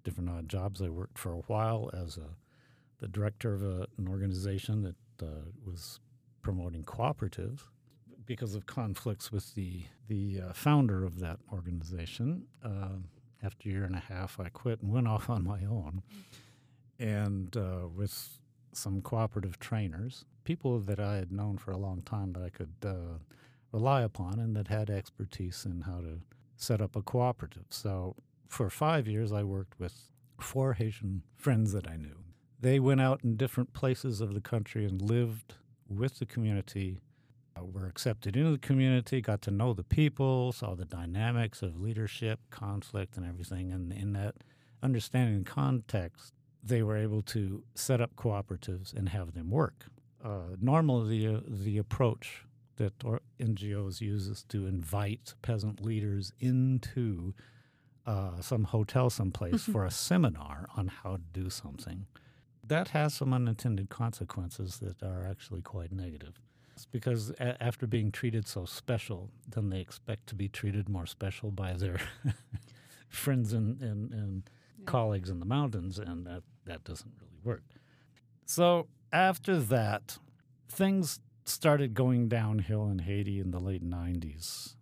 [0.03, 2.29] different odd jobs, I worked for a while as a,
[2.99, 5.99] the director of a, an organization that uh, was
[6.41, 7.63] promoting cooperatives.
[8.25, 12.99] Because of conflicts with the the uh, founder of that organization, uh,
[13.43, 16.01] after a year and a half, I quit and went off on my own.
[16.99, 18.39] And uh, with
[18.71, 22.73] some cooperative trainers, people that I had known for a long time that I could
[22.85, 23.17] uh,
[23.71, 26.19] rely upon and that had expertise in how to
[26.55, 27.65] set up a cooperative.
[27.69, 28.15] So
[28.47, 32.17] for five years, I worked with four Haitian friends that I knew.
[32.59, 35.55] They went out in different places of the country and lived
[35.89, 36.99] with the community,
[37.61, 42.39] were accepted into the community, got to know the people, saw the dynamics of leadership,
[42.49, 43.71] conflict, and everything.
[43.71, 44.35] And in that
[44.81, 49.85] understanding and context, they were able to set up cooperatives and have them work.
[50.23, 52.45] Uh, normally, the, uh, the approach
[52.77, 52.97] that
[53.39, 57.33] NGOs use is to invite peasant leaders into
[58.05, 62.07] uh, some hotel someplace for a seminar on how to do something.
[62.65, 66.39] That has some unintended consequences that are actually quite negative.
[66.73, 71.05] It's because a- after being treated so special, then they expect to be treated more
[71.05, 71.99] special by their
[73.09, 74.49] friends and, and, and
[74.85, 77.63] colleagues in the mountains, and that, that doesn't really work.
[78.45, 80.17] So after that,
[80.67, 84.75] things started going downhill in Haiti in the late 90s.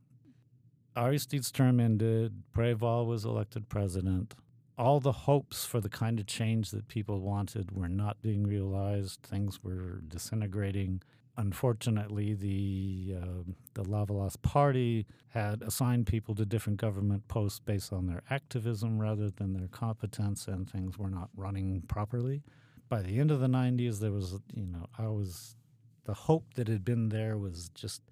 [0.95, 4.36] Aristide's term ended, Préval was elected president.
[4.77, 9.21] All the hopes for the kind of change that people wanted were not being realized.
[9.21, 11.01] Things were disintegrating.
[11.41, 18.06] Unfortunately, the uh, the Lavalas party had assigned people to different government posts based on
[18.06, 22.43] their activism rather than their competence, and things were not running properly.
[22.89, 25.56] By the end of the '90s, there was, you know, I was
[26.04, 28.04] the hope that had been there was just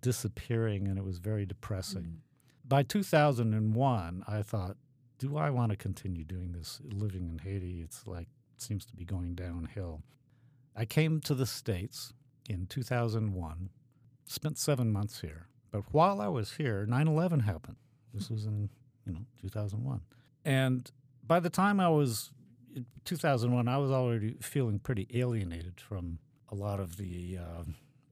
[0.00, 2.02] disappearing, and it was very depressing.
[2.02, 2.68] Mm.
[2.68, 4.76] By 2001, I thought,
[5.18, 7.80] do I want to continue doing this, living in Haiti?
[7.82, 10.02] It's like, it seems to be going downhill.
[10.76, 12.12] I came to the States
[12.48, 13.70] in 2001,
[14.24, 15.48] spent seven months here.
[15.70, 17.76] But while I was here, 9 11 happened.
[18.12, 18.68] This was in,
[19.06, 20.00] you know, 2001.
[20.44, 20.90] And
[21.26, 22.30] by the time I was
[23.04, 26.18] 2001, I was already feeling pretty alienated from
[26.50, 27.64] a lot of the uh,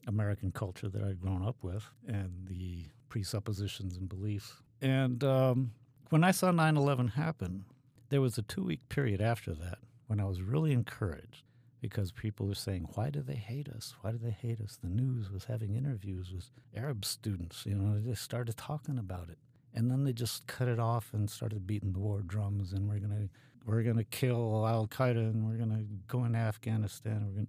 [0.06, 4.54] American culture that I'd grown up with and the presuppositions and beliefs.
[4.80, 5.72] And um,
[6.08, 7.64] when I saw 9 11 happen,
[8.08, 11.44] there was a two week period after that when I was really encouraged
[11.80, 13.94] because people were saying, Why do they hate us?
[14.02, 14.78] Why do they hate us?
[14.82, 17.64] The news was having interviews with Arab students.
[17.66, 19.38] You know, they started talking about it.
[19.72, 22.98] And then they just cut it off and started beating the war drums and we're
[22.98, 23.28] gonna
[23.64, 27.24] we're gonna kill Al Qaeda and we're gonna go into Afghanistan.
[27.26, 27.46] We're gonna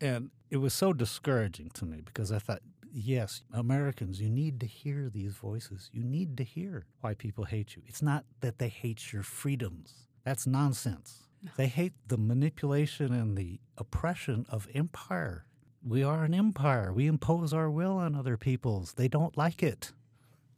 [0.00, 4.66] and it was so discouraging to me because I thought, yes, Americans, you need to
[4.66, 5.90] hear these voices.
[5.92, 7.82] You need to hear why people hate you.
[7.86, 10.06] It's not that they hate your freedoms.
[10.24, 11.27] That's nonsense.
[11.56, 15.44] They hate the manipulation and the oppression of empire.
[15.82, 16.92] We are an empire.
[16.92, 18.94] We impose our will on other peoples.
[18.94, 19.92] They don't like it.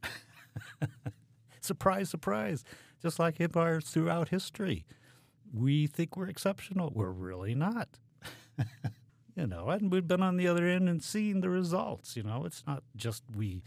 [1.61, 2.63] surprise, surprise.
[3.01, 4.85] Just like empires throughout history.
[5.53, 6.91] We think we're exceptional.
[6.93, 7.99] We're really not.
[9.35, 12.15] you know, and we've been on the other end and seen the results.
[12.15, 13.63] You know, it's not just we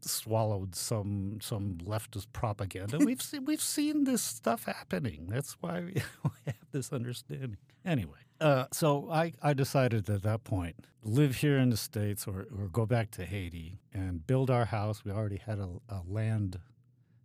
[0.00, 2.98] swallowed some some leftist propaganda.
[3.04, 5.26] We've seen we've seen this stuff happening.
[5.28, 6.02] That's why we
[6.46, 7.56] have this understanding.
[7.84, 12.46] Anyway, uh, so I, I decided at that point live here in the states or,
[12.56, 15.04] or go back to Haiti and build our house.
[15.04, 16.58] We already had a, a land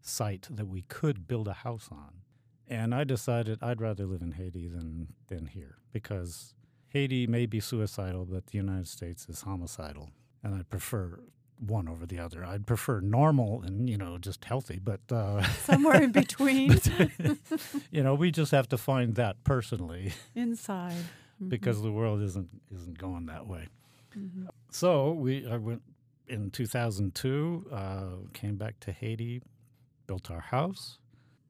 [0.01, 2.21] site that we could build a house on,
[2.67, 6.55] and I decided I'd rather live in Haiti than than here because
[6.93, 10.11] Haiti may be suicidal, but the United States is homicidal.
[10.43, 11.19] And I prefer
[11.59, 12.43] one over the other.
[12.45, 14.99] I'd prefer normal and, you know, just healthy, but.
[15.11, 16.79] Uh, Somewhere in between.
[17.19, 17.37] but,
[17.91, 20.13] you know, we just have to find that personally.
[20.35, 20.95] Inside.
[21.41, 21.49] Mm-hmm.
[21.49, 23.67] Because the world isn't isn't going that way.
[24.15, 24.45] Mm-hmm.
[24.69, 25.81] So we I went
[26.27, 29.41] in 2002, uh, came back to Haiti,
[30.05, 30.99] built our house,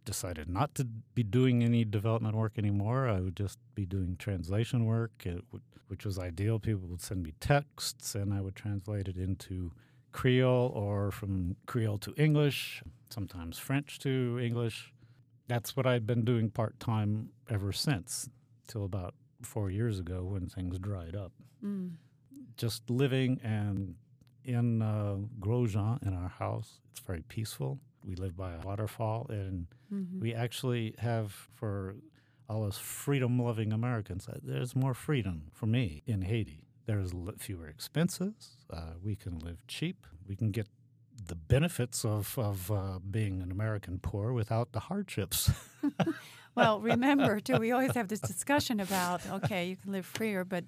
[0.05, 3.09] decided not to be doing any development work anymore.
[3.09, 5.11] I would just be doing translation work,
[5.51, 6.59] would, which was ideal.
[6.59, 9.71] People would send me texts, and I would translate it into
[10.13, 14.93] Creole or from Creole to English, sometimes French to English.
[15.47, 18.30] That's what I'd been doing part time ever since,
[18.67, 21.34] till about four years ago when things dried up.
[21.63, 21.95] Mm.
[22.56, 23.95] Just living and
[24.45, 26.80] in uh, Gros-Jean in our house.
[26.91, 30.19] It's very peaceful we live by a waterfall, and mm-hmm.
[30.19, 31.95] we actually have for
[32.49, 36.62] all us freedom loving Americans, uh, there's more freedom for me in Haiti.
[36.85, 38.57] There's fewer expenses.
[38.69, 40.05] Uh, we can live cheap.
[40.27, 40.67] We can get
[41.27, 45.51] the benefits of, of uh, being an American poor without the hardships.
[46.55, 50.65] well, remember, too, we always have this discussion about okay, you can live freer, but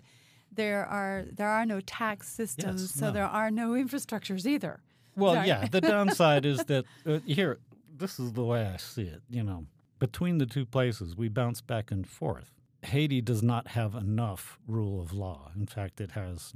[0.52, 3.12] there are there are no tax systems, yes, so no.
[3.12, 4.80] there are no infrastructures either.
[5.16, 5.48] Well, Sorry.
[5.48, 5.68] yeah.
[5.68, 7.60] The downside is that uh, here,
[7.98, 9.22] this is the way I see it.
[9.30, 9.66] You know,
[10.00, 12.52] between the two places, we bounce back and forth.
[12.86, 15.52] Haiti does not have enough rule of law.
[15.56, 16.54] In fact, it has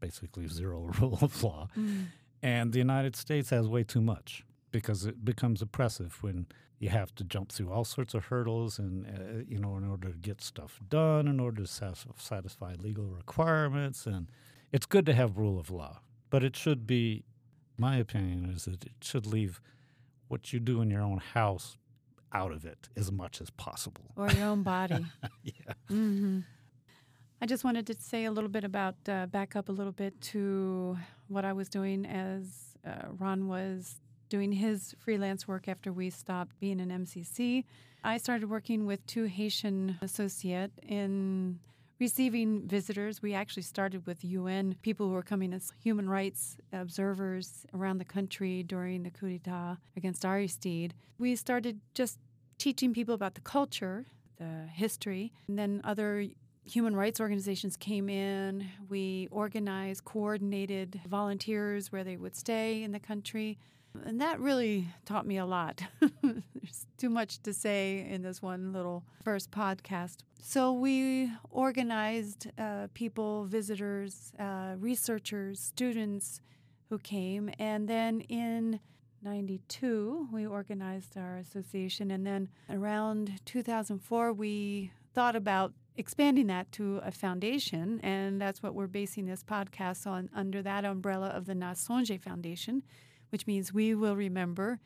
[0.00, 1.68] basically zero rule of law.
[1.78, 2.06] Mm.
[2.42, 6.46] And the United States has way too much because it becomes oppressive when
[6.78, 10.10] you have to jump through all sorts of hurdles and uh, you know in order
[10.10, 14.28] to get stuff done in order to satisfy legal requirements and
[14.72, 17.24] it's good to have rule of law but it should be
[17.78, 19.60] my opinion is that it should leave
[20.28, 21.78] what you do in your own house
[22.34, 24.10] out of it as much as possible.
[24.16, 25.06] Or your own body.
[25.42, 25.52] yeah.
[25.90, 26.40] Mm-hmm.
[27.40, 30.20] I just wanted to say a little bit about, uh, back up a little bit
[30.32, 36.10] to what I was doing as uh, Ron was doing his freelance work after we
[36.10, 37.64] stopped being an MCC.
[38.02, 41.60] I started working with two Haitian associate in
[41.98, 43.22] receiving visitors.
[43.22, 48.04] We actually started with UN people who were coming as human rights observers around the
[48.04, 50.94] country during the coup d'etat against Aristide.
[51.18, 52.18] We started just
[52.58, 54.06] teaching people about the culture,
[54.38, 56.26] the history, and then other
[56.64, 58.66] human rights organizations came in.
[58.88, 63.58] We organized, coordinated volunteers where they would stay in the country.
[64.04, 65.82] And that really taught me a lot.
[66.22, 70.18] There's too much to say in this one little first podcast.
[70.42, 76.40] So we organized uh, people, visitors, uh, researchers, students
[76.90, 77.50] who came.
[77.58, 78.80] And then in
[79.22, 82.10] 92, we organized our association.
[82.10, 88.00] And then around 2004, we thought about expanding that to a foundation.
[88.02, 91.66] And that's what we're basing this podcast on under that umbrella of the N a
[91.70, 92.82] Sonje Foundation
[93.34, 94.78] which means we will remember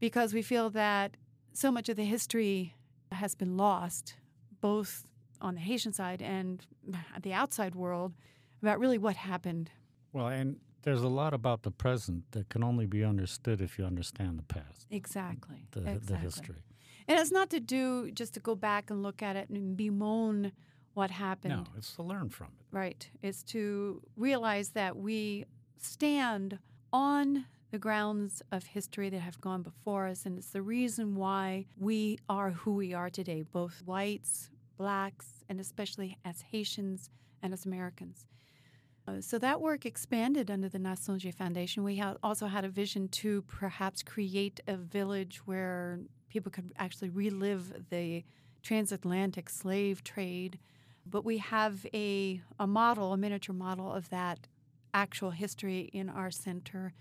[0.00, 1.16] because we feel that
[1.52, 2.74] so much of the history
[3.12, 4.16] has been lost,
[4.60, 5.06] both
[5.40, 6.66] on the Haitian side and
[7.22, 8.12] the outside world,
[8.60, 9.70] about really what happened.
[10.12, 13.84] Well, and there's a lot about the present that can only be understood if you
[13.84, 14.88] understand the past.
[14.90, 15.68] Exactly.
[15.70, 16.00] The, exactly.
[16.06, 16.64] the history.
[17.06, 20.50] And it's not to do just to go back and look at it and bemoan
[20.94, 21.54] what happened.
[21.54, 22.76] No, it's to learn from it.
[22.76, 23.08] Right.
[23.22, 25.44] It's to realize that we
[25.78, 26.58] stand
[26.92, 31.66] on the grounds of history that have gone before us, and it's the reason why
[31.76, 37.10] we are who we are today, both whites, blacks, and especially as Haitians
[37.42, 38.26] and as Americans.
[39.08, 41.82] Uh, so that work expanded under the N a Sonje Foundation.
[41.82, 45.98] We also had a vision to perhaps create a village where
[46.28, 48.22] people could actually relive the
[48.62, 50.60] transatlantic slave trade.
[51.04, 54.46] But we have a, a model, a miniature model of that
[54.94, 56.94] actual history in our center.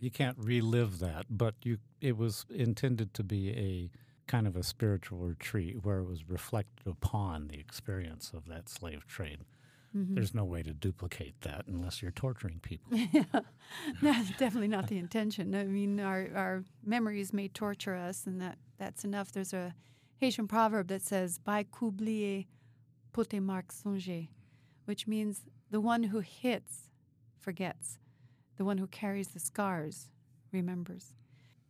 [0.00, 3.90] You can't relive that, but you it was intended to be a
[4.28, 9.06] kind of a spiritual retreat where it was reflected upon the experience of that slave
[9.06, 9.38] trade.
[9.96, 10.14] Mm-hmm.
[10.14, 12.96] There's no way to duplicate that unless you're torturing people.
[13.12, 13.24] yeah,
[14.02, 15.54] that's definitely not the intention.
[15.54, 19.32] I mean, our, our memories may torture us, and that, that's enough.
[19.32, 19.74] There's a
[20.18, 22.44] Haitian proverb that says, By coublier,
[23.12, 24.28] pote marque songer,
[24.84, 26.90] which means the one who hits
[27.40, 27.98] forgets.
[28.58, 30.08] The one who carries the scars
[30.52, 31.14] remembers.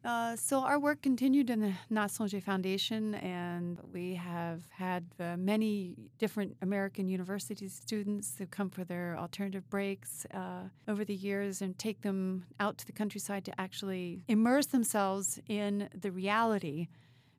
[0.04, 5.04] Uh, so our work continued in the N a Sonje Foundation, and we have had
[5.20, 11.14] uh, many different American university students who come for their alternative breaks uh, over the
[11.14, 16.88] years and take them out to the countryside to actually immerse themselves in the reality,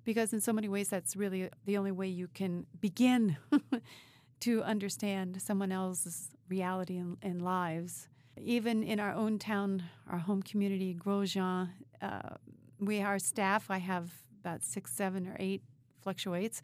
[0.03, 3.37] because in so many ways that's really the only way you can begin
[4.41, 8.09] to understand someone else's reality and, and lives
[8.43, 11.69] even in our own town, our home community, Grosjean,
[12.01, 12.35] uh,
[12.79, 13.69] we our staff.
[13.69, 14.11] I have
[14.41, 15.61] about six, seven, or eight
[16.01, 16.61] fluctuates.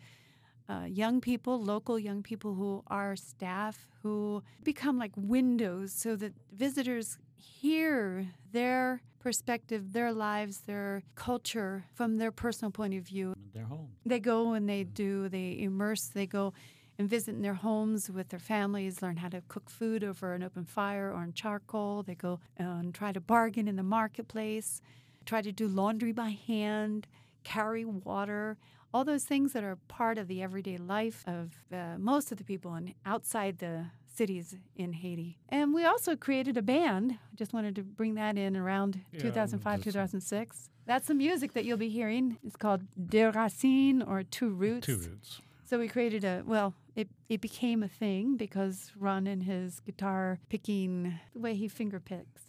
[0.68, 6.34] Uh, young people, local young people who are staff, who become like windows so that
[6.52, 13.36] visitors hear their perspective, their lives, their culture from their personal point of view.
[13.54, 13.90] Their home.
[14.06, 16.54] They go and they do, they immerse, they go
[16.98, 20.44] and visit in their homes with their families, learn how to cook food over an
[20.44, 22.04] open fire or on charcoal.
[22.04, 24.82] They go and try to bargain in the marketplace,
[25.26, 27.08] try to do laundry by hand,
[27.44, 28.58] carry water,
[28.94, 32.46] all those things that are part of the everyday life of uh, most of the
[32.46, 35.38] people in, outside the cities in Haiti.
[35.50, 37.12] And we also created a band.
[37.12, 40.70] I just wanted to bring that in around yeah, 2005, 2006.
[40.86, 42.38] That's the music that you'll be hearing.
[42.46, 44.86] It's called De Racine or Two Roots.
[44.86, 45.42] Two Roots.
[45.66, 50.40] So we created a, well, it, it became a thing because Ron and his guitar
[50.50, 52.42] picking, the way he finger picks.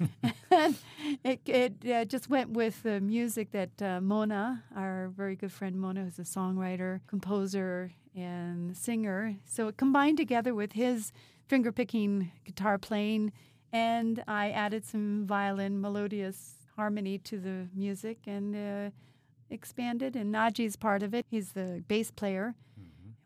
[1.24, 5.80] it it uh, just went with the music that uh, Mona, our very good friend
[5.80, 9.36] Mona, who's a songwriter, composer, and singer.
[9.44, 11.12] So it combined together with his
[11.46, 13.32] finger picking guitar playing,
[13.72, 18.90] and I added some violin melodious harmony to the music, and uh,
[19.50, 21.26] expanded, and Najee's part of it.
[21.30, 22.54] He's the bass player.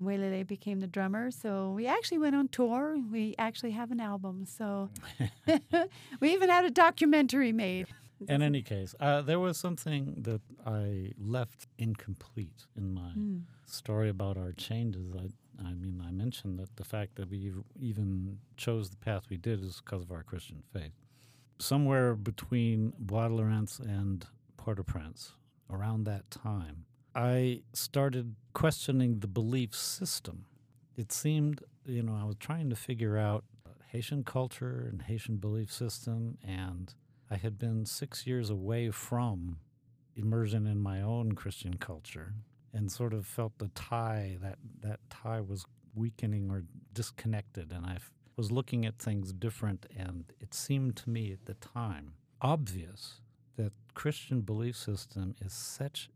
[0.02, 1.30] Welele became the drummer.
[1.30, 2.98] So we actually went on tour.
[3.10, 4.46] We actually have an album.
[4.46, 4.90] So
[6.20, 7.86] we even had a documentary made.
[8.28, 13.42] In any case, uh, there was something that I left incomplete in my mm.
[13.66, 15.14] story about our changes.
[15.14, 15.28] I,
[15.62, 19.62] I mean, I mentioned that the fact that we even chose the path we did
[19.62, 20.92] is because of our Christian faith.
[21.58, 24.26] Somewhere between Bois-Laurence and
[24.56, 25.32] Port-au-Prince,
[25.70, 26.86] around that time,
[27.16, 30.44] I started questioning the belief system.
[30.98, 33.42] It seemed, you know, I was trying to figure out
[33.90, 36.92] Haitian culture and Haitian belief system, and
[37.30, 39.60] I had been six years away from
[40.14, 42.34] immersion in my own Christian culture
[42.74, 45.64] and sort of felt the tie that that tie was
[45.94, 47.96] weakening or disconnected, and I
[48.36, 52.12] was looking at things different, and it seemed to me at the time
[52.42, 53.22] obvious
[53.56, 56.10] that Christian belief system is such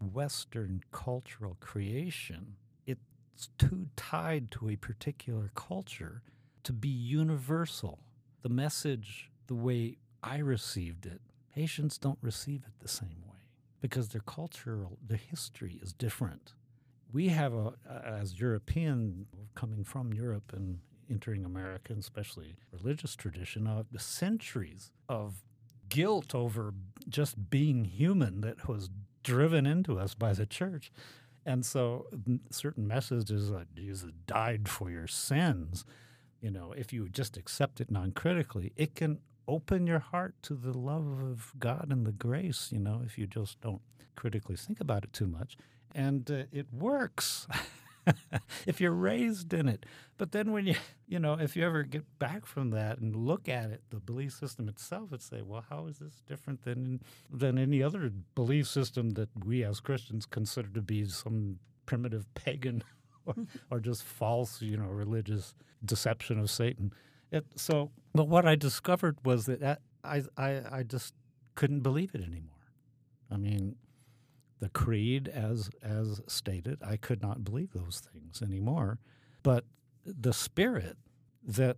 [0.00, 2.56] a Western cultural creation.
[2.86, 6.22] It's too tied to a particular culture
[6.62, 7.98] to be universal.
[8.40, 11.20] The message, the way I received it,
[11.50, 13.50] Haitians don't receive it the same way
[13.82, 16.54] because their cultural, their history is different.
[17.12, 17.74] We have a,
[18.04, 20.78] as European, coming from Europe and
[21.10, 25.44] entering America, especially religious tradition, of the centuries of
[25.88, 26.74] guilt over
[27.08, 28.90] just being human that was
[29.26, 30.92] driven into us by the church.
[31.44, 32.06] And so
[32.50, 35.84] certain messages like Jesus died for your sins,
[36.40, 39.18] you know, if you just accept it non-critically, it can
[39.48, 43.26] open your heart to the love of God and the grace, you know, if you
[43.26, 43.82] just don't
[44.14, 45.56] critically think about it too much.
[45.94, 47.48] And uh, it works.
[48.66, 49.86] if you're raised in it.
[50.18, 50.74] But then when you,
[51.06, 54.32] you know, if you ever get back from that and look at it, the belief
[54.32, 57.00] system itself, and say, well, how is this different than
[57.30, 62.82] than any other belief system that we as Christians consider to be some primitive pagan
[63.26, 63.34] or,
[63.70, 65.54] or just false, you know, religious
[65.84, 66.92] deception of Satan?
[67.30, 71.14] It, so, but what I discovered was that uh, I, I, I just
[71.56, 72.52] couldn't believe it anymore.
[73.30, 73.74] I mean,
[74.60, 78.98] the creed as as stated i could not believe those things anymore.
[79.42, 79.64] But
[80.04, 80.96] the spirit
[81.46, 81.76] that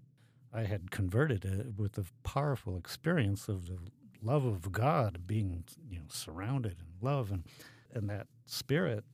[0.53, 3.79] i had converted uh, with the powerful experience of the
[4.22, 7.45] love of god being you know surrounded in love and
[7.93, 9.05] and that spirit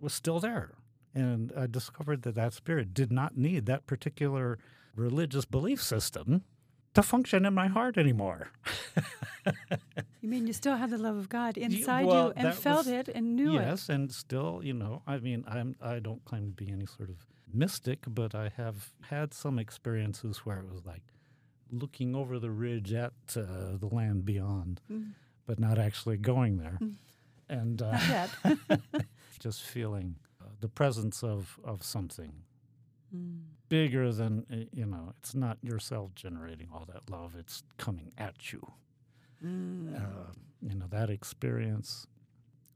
[0.00, 0.74] was still there.
[1.14, 4.58] And i discovered that that spirit did not need that particular
[4.94, 6.44] religious belief system
[6.94, 8.50] to function in my heart anymore.
[10.20, 12.88] you mean you still had the love of God inside well, you and felt was,
[12.88, 13.66] it and knew yes, it?
[13.66, 17.08] Yes, and still, you know, I mean, I'm I don't claim to be any sort
[17.08, 21.02] of mystic, but I have had some experiences where it was like
[21.70, 25.12] looking over the ridge at uh, the land beyond, mm.
[25.46, 26.94] but not actually going there, mm.
[27.48, 28.26] and uh,
[29.38, 32.32] just feeling uh, the presence of of something
[33.14, 33.40] mm.
[33.72, 35.14] Bigger than eh, you know.
[35.18, 38.60] It's not yourself generating all that love; it's coming at you.
[39.42, 39.96] Mm.
[39.96, 42.06] Uh, you know that experience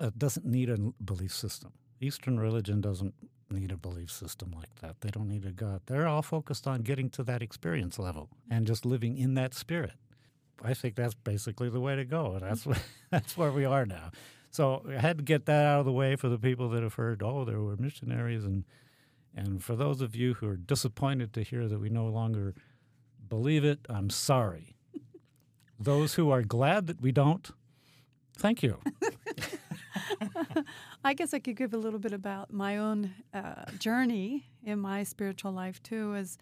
[0.00, 1.72] uh, doesn't need a belief system.
[2.00, 3.14] Eastern religion doesn't
[3.50, 5.02] need a belief system like that.
[5.02, 5.82] They don't need a God.
[5.84, 9.94] They're all focused on getting to that experience level and just living in that spirit.
[10.64, 12.38] I think that's basically the way to go.
[12.40, 14.10] That's what, that's where we are now.
[14.50, 16.94] So I had to get that out of the way for the people that have
[16.94, 18.64] heard, oh, there were missionaries and
[19.36, 22.54] and for those of you who are disappointed to hear that we no longer
[23.28, 24.74] believe it, I'm sorry.
[25.78, 27.50] those who are glad that we don't,
[28.38, 28.80] thank you.
[31.04, 35.02] I guess I could give a little bit about my own uh, journey in my
[35.02, 36.14] spiritual life too.
[36.14, 36.38] As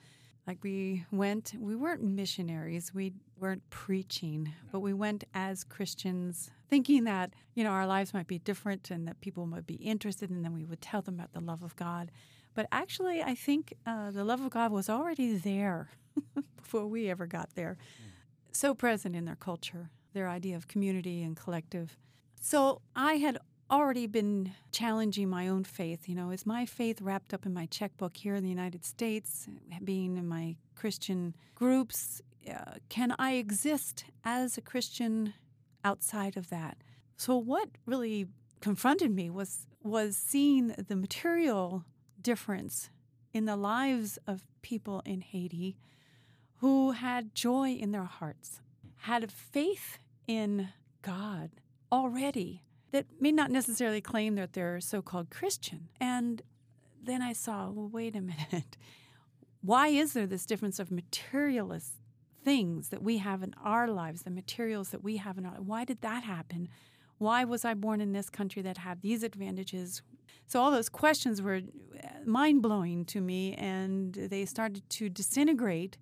[0.46, 7.04] like we went, we weren't missionaries, we weren't preaching, but we went as Christians, thinking
[7.04, 10.44] that you know our lives might be different and that people might be interested, and
[10.44, 12.10] then we would tell them about the love of God.
[12.54, 15.90] But actually, I think uh, the love of God was already there
[16.56, 17.76] before we ever got there.
[17.80, 18.10] Mm.
[18.52, 21.96] So present in their culture, their idea of community and collective.
[22.40, 23.38] So I had
[23.70, 26.08] already been challenging my own faith.
[26.08, 29.48] You know, is my faith wrapped up in my checkbook here in the United States,
[29.82, 32.20] being in my Christian groups?
[32.48, 35.34] Uh, can I exist as a Christian
[35.82, 36.76] outside of that?
[37.16, 38.26] So what really
[38.60, 41.84] confronted me was was seeing the material
[42.24, 42.90] difference
[43.32, 45.76] in the lives of people in Haiti
[46.56, 48.60] who had joy in their hearts,
[48.96, 50.70] had faith in
[51.02, 51.50] God
[51.92, 55.88] already that may not necessarily claim that they're so called Christian.
[56.00, 56.42] And
[57.02, 58.20] then I saw, well, wait a
[58.50, 58.76] minute.
[59.60, 61.94] Why is there this difference of materialist
[62.44, 65.84] things that we have in our lives, the materials that we have in our Why
[65.84, 66.68] did that happen?
[67.24, 70.02] Why was I born in this country that had these advantages?
[70.46, 75.96] So all those questions were uh, mind blowing to me, and they started to disintegrate.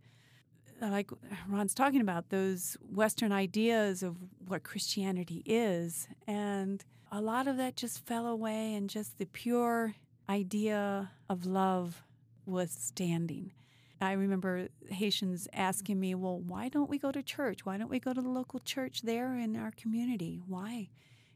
[0.82, 1.10] Uh, like
[1.48, 4.16] Ron's talking about, those Western ideas of
[4.48, 6.08] what Christianity is.
[6.26, 9.94] And a lot of that just fell away, and just the pure
[10.28, 12.02] idea of love
[12.46, 13.52] was standing.
[14.00, 17.64] I remember Haitians asking me, well, why don't we go to church?
[17.64, 20.40] Why don't we go to the local church there in our community?
[20.48, 20.88] Why?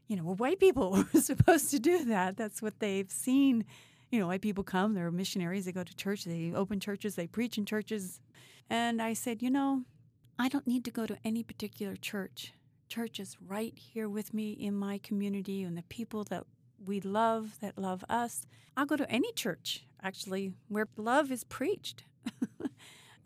[0.07, 1.03] You know, we're white people.
[1.13, 2.37] We're supposed to do that.
[2.37, 3.65] That's what they've seen.
[4.09, 7.27] You know, white people come, they're missionaries, they go to church, they open churches, they
[7.27, 8.21] preach in churches.
[8.69, 9.83] And I said, you know,
[10.39, 12.53] I don't need to go to any particular church.
[12.87, 16.45] Church is right here with me in my community and the people that
[16.85, 18.47] we love, that love us.
[18.77, 22.05] I'll go to any church actually where love is preached.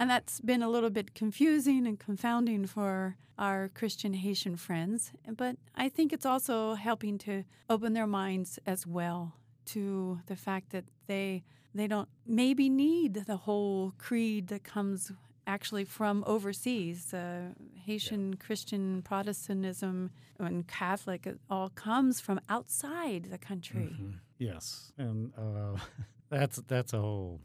[0.02, 5.12] and that's been a little bit confusing and confounding for our Christian Haitian friends.
[5.38, 9.36] But I think it's also helping to open their minds as well
[9.66, 11.44] to the fact that they
[11.76, 15.12] they don't maybe need the whole creed that comes
[15.46, 17.14] actually from overseas.
[17.14, 17.54] Uh,
[17.86, 18.38] Haitian yeah.
[18.40, 23.92] Christian Protestantism and Catholic it all comes from outside the country.
[23.94, 24.18] Mm-hmm.
[24.40, 25.78] Yes, and uh,
[26.32, 27.40] that's that's a whole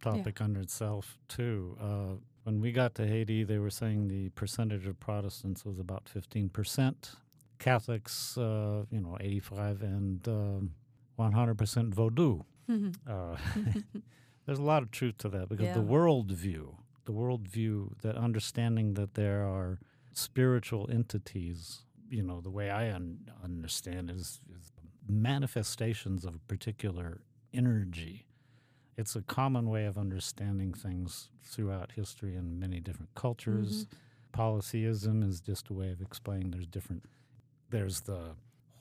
[0.00, 0.44] topic yeah.
[0.44, 1.76] unto itself too.
[1.80, 6.08] Uh, when we got to Haiti, they were saying the percentage of Protestants was about
[6.08, 7.12] fifteen percent.
[7.58, 10.72] Catholics, uh, you know, eighty-five, and um,
[11.16, 12.44] one hundred percent Vodou.
[12.70, 12.90] Mm-hmm.
[13.06, 13.36] Uh,
[14.46, 15.74] there's a lot of truth to that because yeah.
[15.74, 16.74] the worldview
[17.10, 19.78] the worldview, that understanding that there are
[20.12, 24.72] spiritual entities, you know, the way I un- understand is, is
[25.08, 27.22] manifestations of a particular
[27.52, 28.26] energy.
[29.00, 33.86] It's a common way of understanding things throughout history in many different cultures.
[33.86, 33.96] Mm-hmm.
[34.32, 37.04] Polytheism is just a way of explaining there's different,
[37.70, 38.34] there's the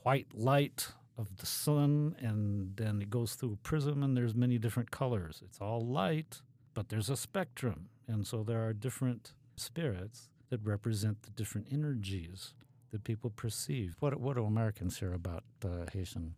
[0.03, 4.57] white light of the sun, and then it goes through a prism, and there's many
[4.57, 5.41] different colors.
[5.45, 6.41] It's all light,
[6.73, 7.87] but there's a spectrum.
[8.05, 12.53] And so there are different spirits that represent the different energies
[12.91, 13.95] that people perceive.
[14.01, 16.35] What, what do Americans hear about the Haitian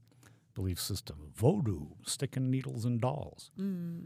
[0.54, 1.32] belief system?
[1.36, 3.52] Voodoo, sticking needles in dolls.
[3.60, 4.06] Mm.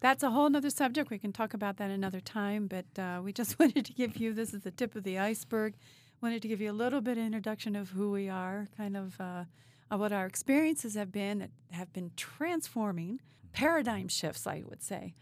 [0.00, 1.10] That's a whole other subject.
[1.10, 4.32] We can talk about that another time, but uh, we just wanted to give you
[4.32, 5.74] this is the tip of the iceberg.
[6.22, 9.18] Wanted to give you a little bit of introduction of who we are, kind of
[9.20, 9.44] uh,
[9.90, 13.20] what our experiences have been that have been transforming
[13.52, 15.14] paradigm shifts, I would say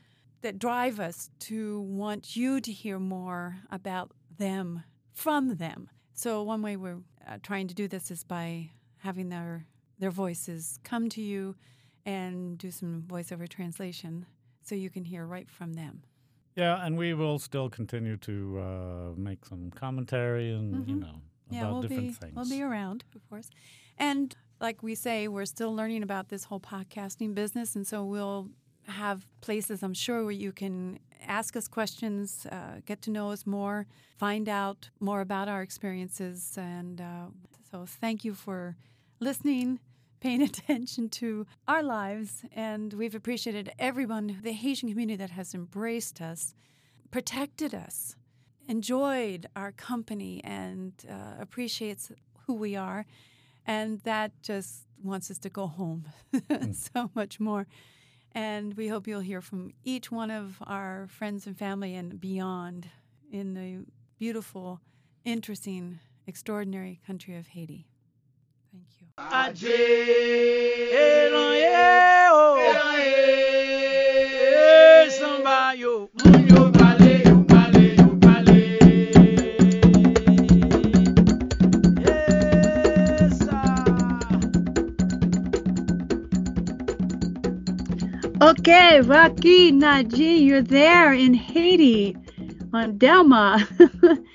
[0.42, 5.90] that drive us to want you to hear more about them from them.
[6.14, 9.66] So one way we're uh, trying to do this is by having their
[9.98, 11.56] their voices come to you
[12.06, 14.26] and do some voiceover translation
[14.62, 16.02] so you can hear right from them.
[16.56, 20.90] Yeah, and we will still continue to uh, make some commentary and mm-hmm.
[20.90, 22.32] you know yeah, about we'll different be, things.
[22.34, 23.48] We'll be around, of course,
[23.96, 28.48] and like we say, we're still learning about this whole podcasting business, and so we'll
[28.88, 33.46] have places, I'm sure, where you can ask us questions, uh, get to know us
[33.46, 33.86] more,
[34.16, 36.56] find out more about our experiences.
[36.56, 37.26] And uh,
[37.70, 38.76] so, thank you for
[39.20, 39.80] listening,
[40.20, 42.44] paying attention to our lives.
[42.52, 46.54] And we've appreciated everyone, the Haitian community that has embraced us,
[47.10, 48.16] protected us,
[48.68, 52.12] enjoyed our company, and uh, appreciates
[52.46, 53.06] who we are.
[53.66, 56.74] And that just wants us to go home mm.
[56.74, 57.66] so much more.
[58.32, 62.88] And we hope you'll hear from each one of our friends and family and beyond
[63.30, 63.84] in the
[64.18, 64.80] beautiful,
[65.24, 67.86] interesting, extraordinary country of Haiti.
[69.18, 69.68] Thank you.
[88.40, 92.16] Okay, Rocky Najee, you're there in Haiti
[92.72, 93.66] on Delmas.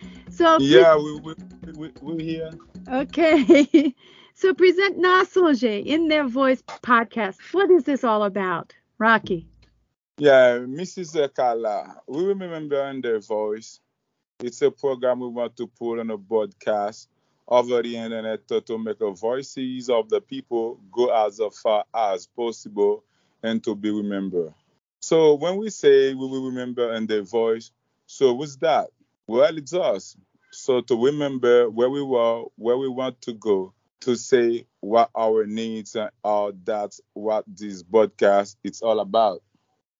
[0.29, 1.34] so yeah, we, we,
[1.73, 2.51] we, we're here.
[2.91, 3.95] Okay.
[4.44, 7.38] So present N a Sonje in their voice podcast.
[7.54, 9.48] What is this all about, Rocky?
[10.18, 11.34] Yeah, Mrs.
[11.34, 13.80] Kala, we remember in their voice.
[14.41, 17.08] It's a program we want to put on a broadcast
[17.48, 22.28] over the internet to, to make the voices of the people go as far as
[22.28, 23.02] possible
[23.44, 24.54] and to be remembered.
[25.00, 27.72] So when we say we will remember in their voice,
[28.08, 28.89] so what's that?
[29.26, 30.18] Well, it's us.
[30.52, 33.74] So to remember where we were, where we want to go,
[34.04, 36.51] to say what our needs are.
[36.64, 39.41] That's what this podcast is all about.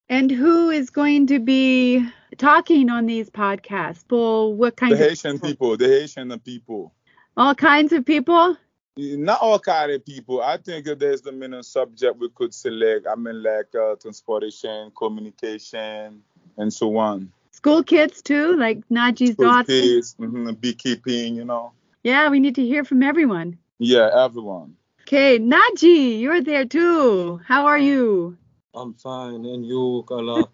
[0.10, 4.04] And who is going to be talking on these podcasts?
[4.10, 5.50] Well, what kind the of Haitian people?
[5.50, 5.78] people?
[5.78, 6.94] The Haitian people.
[7.36, 8.58] All kinds of people
[8.96, 10.42] not all kind of people.
[10.42, 13.08] I think there's the main subject we could select.
[13.08, 16.22] I mean, like uh, transportation, communication,
[16.58, 17.32] and so on.
[17.52, 19.68] School kids too, like Najee's School daughter.
[19.68, 21.72] Kids, mm-hmm, beekeeping, you know.
[22.04, 23.58] Yeah, we need to hear from everyone.
[23.80, 24.76] Yeah, everyone.
[25.02, 27.42] Okay, Najee, you're there too.
[27.46, 28.38] How are you?
[28.74, 30.50] I'm fine, and you, Kala?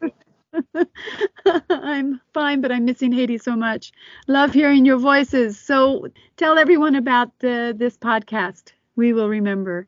[1.70, 3.91] I'm fine, but I'm missing Haiti so much.
[4.28, 5.59] Love hearing your voices.
[5.59, 6.07] So
[6.38, 8.74] tell everyone about the, this podcast.
[8.95, 9.88] We will remember.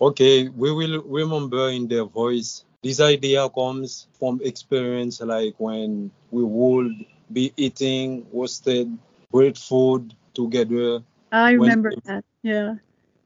[0.00, 2.64] Okay, we will remember in their voice.
[2.82, 6.92] This idea comes from experience, like when we would
[7.32, 8.90] be eating roasted
[9.32, 11.02] great food together.
[11.32, 12.24] I remember when, that.
[12.42, 12.74] Yeah.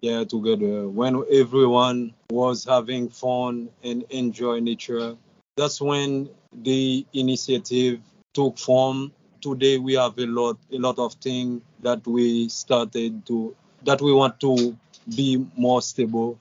[0.00, 0.84] yeah, together.
[0.84, 5.16] Uh, when everyone was having fun and enjoy nature,
[5.56, 8.00] that's when the initiative
[8.32, 9.12] took form.
[9.40, 13.54] Today we have a lot, a lot of things that we started to,
[13.84, 14.76] that we want to
[15.14, 16.38] be more stable.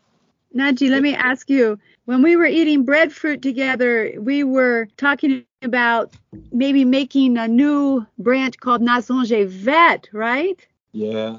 [0.56, 1.80] Najee, let me ask you.
[2.06, 6.14] When we were eating breadfruit together, we were talking about
[6.52, 10.66] maybe making a new branch called N a Sonje Vèt, right?
[10.92, 11.38] Yeah.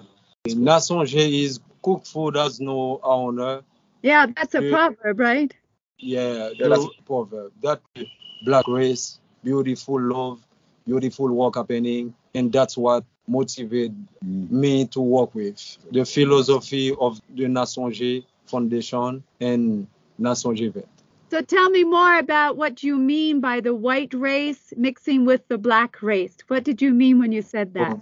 [0.55, 3.63] Nasonge is cook food has no owner.
[4.03, 5.55] Yeah, that's a proverb, right?
[5.99, 7.53] Yeah, Yeah, that's- the proverb.
[7.63, 7.81] That
[8.45, 10.41] black race, beautiful love,
[10.85, 14.51] beautiful work happening, and that's what motivated mm.
[14.51, 15.79] me to work with.
[15.91, 19.87] The philosophy of the N a Sonje Foundation and
[20.19, 20.87] N a Sonje Vèt.
[21.31, 25.59] So tell me more about what you mean by the white race mixing with the
[25.59, 26.37] black race.
[26.47, 27.99] What did you mean when you said that?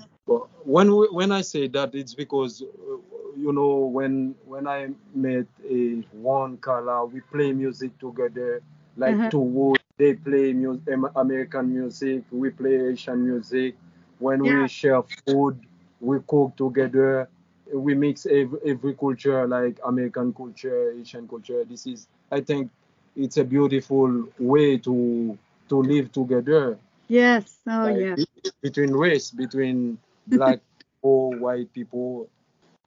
[0.64, 2.96] When we, when I say that, it's because uh,
[3.36, 8.62] you know when when I met a one color, we play music together.
[8.96, 9.30] Like Uh-huh.
[9.30, 10.80] two they play mu-
[11.16, 13.76] American music, we play Haitian music.
[14.18, 14.56] When Yeah.
[14.56, 15.58] we share food,
[16.00, 17.28] we cook together.
[17.72, 21.64] We mix every, every culture, like American culture, Haitian culture.
[21.64, 22.70] This is, I think,
[23.16, 27.60] it's a beautiful way to to live together Yes.
[27.66, 28.16] Oh, like, yeah.
[28.62, 32.28] between race, between black people, white people.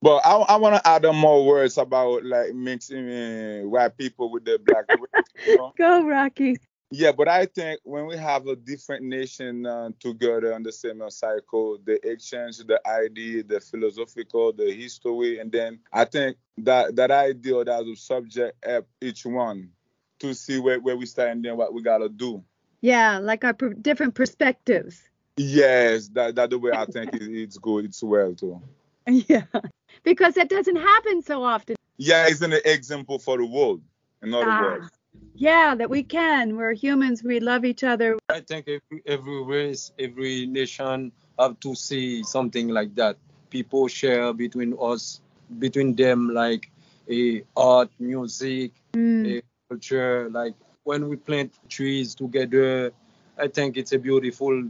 [0.02, 4.32] But I, I want to add on more words about like mixing uh, white people
[4.32, 5.24] with the black race.
[5.46, 5.74] you know?
[5.78, 6.58] Go, Rocky.
[6.90, 11.02] Yeah, but I think when we have a different nation uh, together on the same
[11.10, 17.12] cycle, the exchange, the idea, the philosophical, the history, and then I think that that
[17.12, 19.72] idea that the subject help each one
[20.20, 22.42] to see where, where we stand and then what we gotta do.
[22.80, 25.02] Yeah, like our per- different perspectives.
[25.38, 27.86] Yes, that that the way I think it, it's good.
[27.86, 28.62] It's well too.
[29.08, 29.44] Yeah.
[30.04, 31.76] Because that doesn't happen so often.
[31.98, 33.82] Yeah, it's an example for the world.
[34.22, 34.62] In other Ah.
[34.64, 34.90] words.
[35.36, 36.58] Yeah, that we can.
[36.58, 37.24] We're humans.
[37.24, 38.18] We love each other.
[38.30, 43.18] I think every, every race, every nation have to see something like that.
[43.50, 45.22] People share between us,
[45.60, 46.70] between them, like
[47.10, 49.38] a art, music, Mm.
[49.38, 50.30] a culture.
[50.32, 52.92] Like when we plant trees together,
[53.38, 54.64] I think it's a beautiful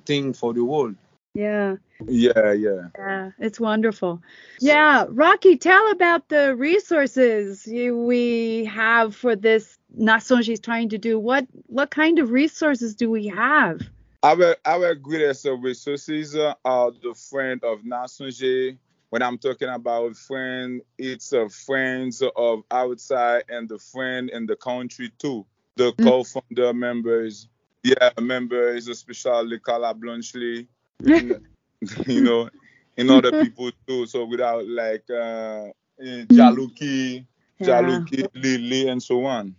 [0.00, 0.96] thing for the world.
[1.34, 1.76] Yeah.
[2.06, 2.88] Yeah, yeah.
[2.96, 4.22] Yeah, it's wonderful.
[4.60, 10.60] Yeah, Rocky, tell about the resources you, we have for this N a Sonje is
[10.60, 11.18] trying to do.
[11.18, 13.80] What what kind of resources do we have?
[14.22, 18.78] Our our greatest resources are the friend of N a Sonje.
[19.10, 24.56] When I'm talking about friend, it's a friends of outside and the friend in the
[24.56, 25.46] country too.
[25.76, 26.04] The Mm.
[26.04, 27.48] co-founder members,
[27.84, 30.66] yeah, members, especially Carla Blunchley,
[31.04, 32.48] you know,
[32.96, 34.06] and other people too.
[34.06, 35.68] So without like uh,
[36.00, 37.26] eh, Jaluki,
[37.60, 37.66] Yeah.
[37.66, 39.54] Jaluki, Lily, and so on.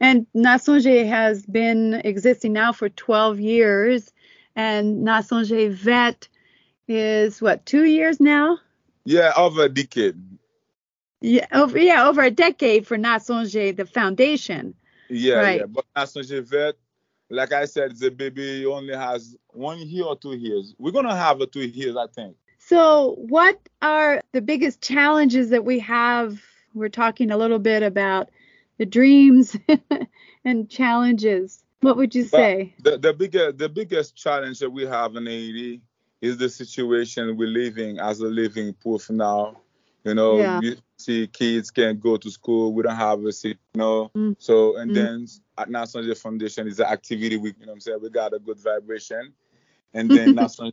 [0.00, 4.12] And N a Sonje has been existing now for 12 years,
[4.56, 6.28] and N a Sonje Vèt
[6.86, 8.58] is what two years now?
[9.04, 10.16] Yeah, over a decade.
[11.20, 14.74] Yeah, over yeah, over a decade for N a Sonje, the foundation.
[15.08, 15.60] Yeah, Right.
[15.60, 15.66] yeah.
[15.66, 16.74] But N a Sonje Vèt,
[17.30, 20.74] like I said, the baby only has one year or two years.
[20.78, 22.36] We're gonna have a two years, I think.
[22.58, 26.40] So, what are the biggest challenges that we have?
[26.74, 28.30] We're talking a little bit about
[28.78, 29.56] the dreams
[30.44, 31.62] and challenges.
[31.80, 32.74] What would you But say?
[32.82, 35.80] The the bigger the biggest challenge that we have in Haiti
[36.20, 39.56] is the situation we're living as a living proof now.
[40.08, 40.60] You know, Yeah.
[40.62, 44.10] you see kids can't go to school, we don't have a seat, you know.
[44.16, 44.36] Mm.
[44.38, 44.94] So and Mm.
[44.94, 45.26] then
[45.58, 48.38] at National Foundation is an activity we you know what I'm saying, we got a
[48.38, 49.34] good vibration.
[49.92, 50.72] And then National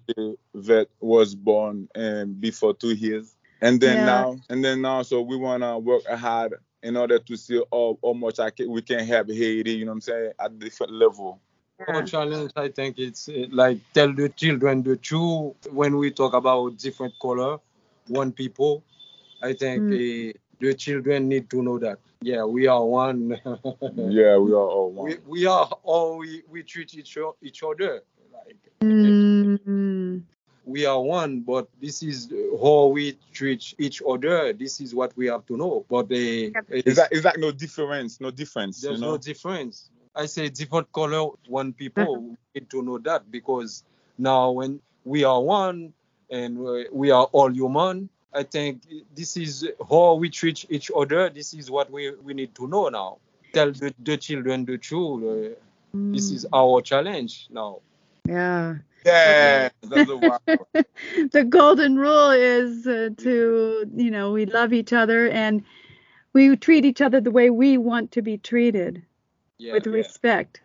[0.54, 3.36] Vet was born um, before two years.
[3.62, 4.06] And then Yeah.
[4.06, 8.14] now and then now so we wanna work hard in order to see how, how
[8.14, 11.42] much I can, we can help Haiti, you know what I'm saying, at different level.
[11.88, 16.34] Our challenge, I think, it's uh, like tell the children the truth when we talk
[16.34, 17.58] about different color,
[18.08, 18.84] one people.
[19.42, 20.30] I think Mm.
[20.30, 22.00] uh, the children need to know that.
[22.22, 23.40] Yeah, we are one.
[23.96, 25.08] Yeah, we are all one.
[25.08, 30.22] we, we are all we, we treat each, o- each other like Mm,
[30.66, 32.32] we are one, but this is
[32.62, 34.54] how we treat each other.
[34.54, 35.86] This is what we have to know.
[35.90, 38.20] But uh, Is that is that no difference?
[38.22, 39.12] No difference, there's you know?
[39.14, 39.90] no difference.
[40.16, 43.84] I say different color, one people need to know that because
[44.18, 45.94] now when we are one
[46.30, 48.82] and we- we are all human, I think
[49.16, 51.30] this is how we treat each other.
[51.30, 53.18] This is what we, we need to know now.
[53.54, 55.24] Tell the, the children the truth.
[55.24, 55.56] uh,
[56.12, 57.80] this is our challenge now.
[58.28, 58.76] Yeah.
[59.06, 60.40] Yeah, that's a wow.
[61.32, 65.64] the golden rule is uh, to, you know, we love each other and
[66.34, 69.04] we treat each other the way we want to be treated
[69.58, 69.74] Yeah.
[69.74, 70.60] with respect.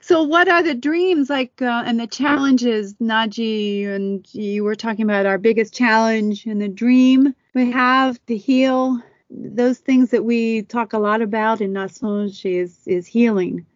[0.00, 3.86] So, what are the dreams like uh, and the challenges, Najee?
[3.86, 9.00] And you were talking about our biggest challenge and the dream we have to heal.
[9.30, 13.66] Those things that we talk a lot about in N a Sonje is, is healing.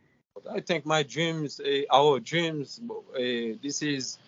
[0.50, 2.80] I think my dreams, uh, our dreams,
[3.14, 4.18] uh, this is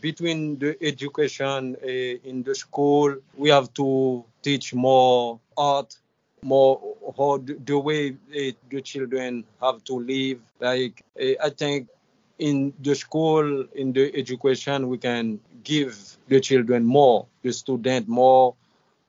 [0.00, 1.86] between the education uh,
[2.30, 3.16] in the school.
[3.36, 5.96] We have to teach more art,
[6.42, 6.80] more
[7.16, 10.40] how the, way uh, the children have to live.
[10.60, 11.88] Like uh, I think
[12.38, 15.96] in the school, in the education, we can give
[16.28, 18.54] the children more, the student more.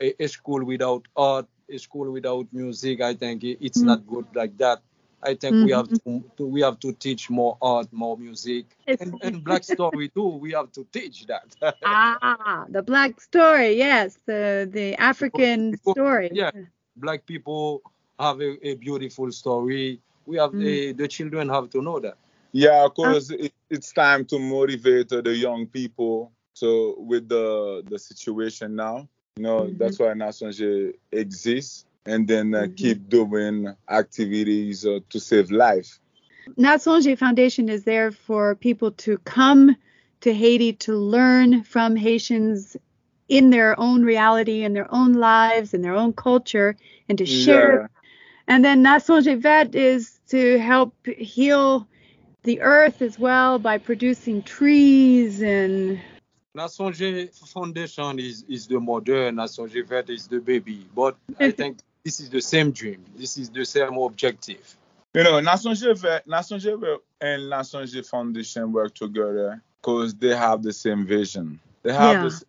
[0.01, 3.83] A, a school without art, a school without music, I think it's Mm.
[3.83, 4.81] not good like that.
[5.23, 8.65] I think we have to, to we have to teach more art, more music,
[8.99, 10.27] and, and Black Story too.
[10.27, 11.55] We have to teach that.
[11.83, 16.31] ah, the black story, yes, the the African story.
[16.31, 16.51] yeah.
[17.01, 17.81] Black people
[18.19, 19.99] have a, a beautiful story.
[20.25, 20.59] We have Mm.
[20.59, 22.15] the, the children have to know that.
[22.53, 26.31] Yeah, because it, it's time to motivate the young people.
[26.53, 29.77] So with the the situation now, you know, Mhm.
[29.79, 32.75] that's why N a Sonje exists, and then uh, Mhm.
[32.75, 33.57] keep doing
[33.89, 35.99] activities uh, to save life.
[36.57, 39.75] N a Sonje Foundation is there for people to come
[40.21, 42.77] to Haiti to learn from Haitians
[43.31, 46.75] in their own reality, in their own lives, in their own culture,
[47.07, 47.81] and to share.
[47.81, 47.87] Yeah.
[48.47, 51.87] And then N a Sonje Vèt is to help heal
[52.43, 55.91] the earth as well by producing trees and
[56.55, 60.85] N a Sonje Foundation is, is the mother, N a Sonje Vèt is the baby.
[60.93, 63.05] But I think this is the same dream.
[63.15, 64.75] This is the same objective.
[65.13, 69.61] You know, N a Sonje Vèt- Nassonge Vet and N a Sonje Foundation work together
[69.81, 71.61] because they have the same vision.
[71.83, 72.27] They have Yeah.
[72.29, 72.45] the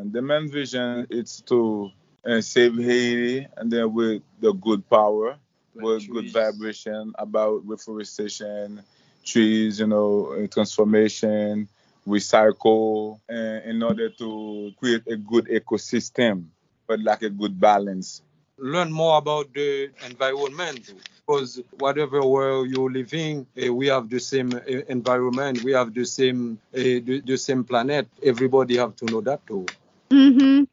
[0.00, 1.90] The main vision is to
[2.24, 5.36] uh, save Haiti, and then with the good power,
[5.74, 8.82] with good vibration about reforestation,
[9.24, 11.68] trees, you know, uh, transformation,
[12.06, 16.44] recycle, and in order to create a good ecosystem,
[16.86, 18.22] but like a good balance.
[18.58, 20.92] learn more about the environment
[21.26, 26.04] because whatever world you're living, uh, we have the same uh, environment, we have the
[26.04, 28.06] same uh, the, the same planet.
[28.22, 29.66] Everybody have to know that too.
[30.12, 30.64] Hmm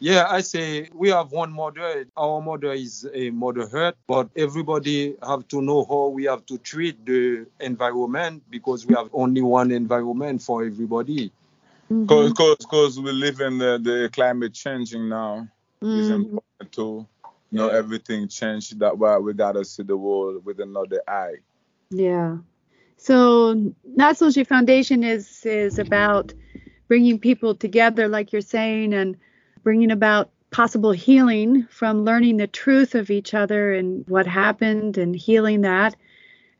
[0.00, 2.06] Yeah, I say we have one mother.
[2.16, 6.58] Our mother is a mother earth, but everybody have to know how we have to
[6.58, 11.32] treat the environment because we have only one environment for everybody.
[12.06, 12.32] Because
[12.66, 15.48] cause, we live in the, the climate changing now.
[15.92, 16.20] It's Mhm.
[16.20, 17.06] important to
[17.52, 17.70] know Yeah.
[17.70, 18.78] everything changed.
[18.80, 21.36] That why we gotta see the world with another eye.
[21.90, 22.38] Yeah.
[22.96, 26.34] So N a Sonje Foundation is is about
[26.88, 29.16] bringing people together, like you're saying, and
[29.62, 35.14] bringing about possible healing from learning the truth of each other and what happened and
[35.14, 35.94] healing that.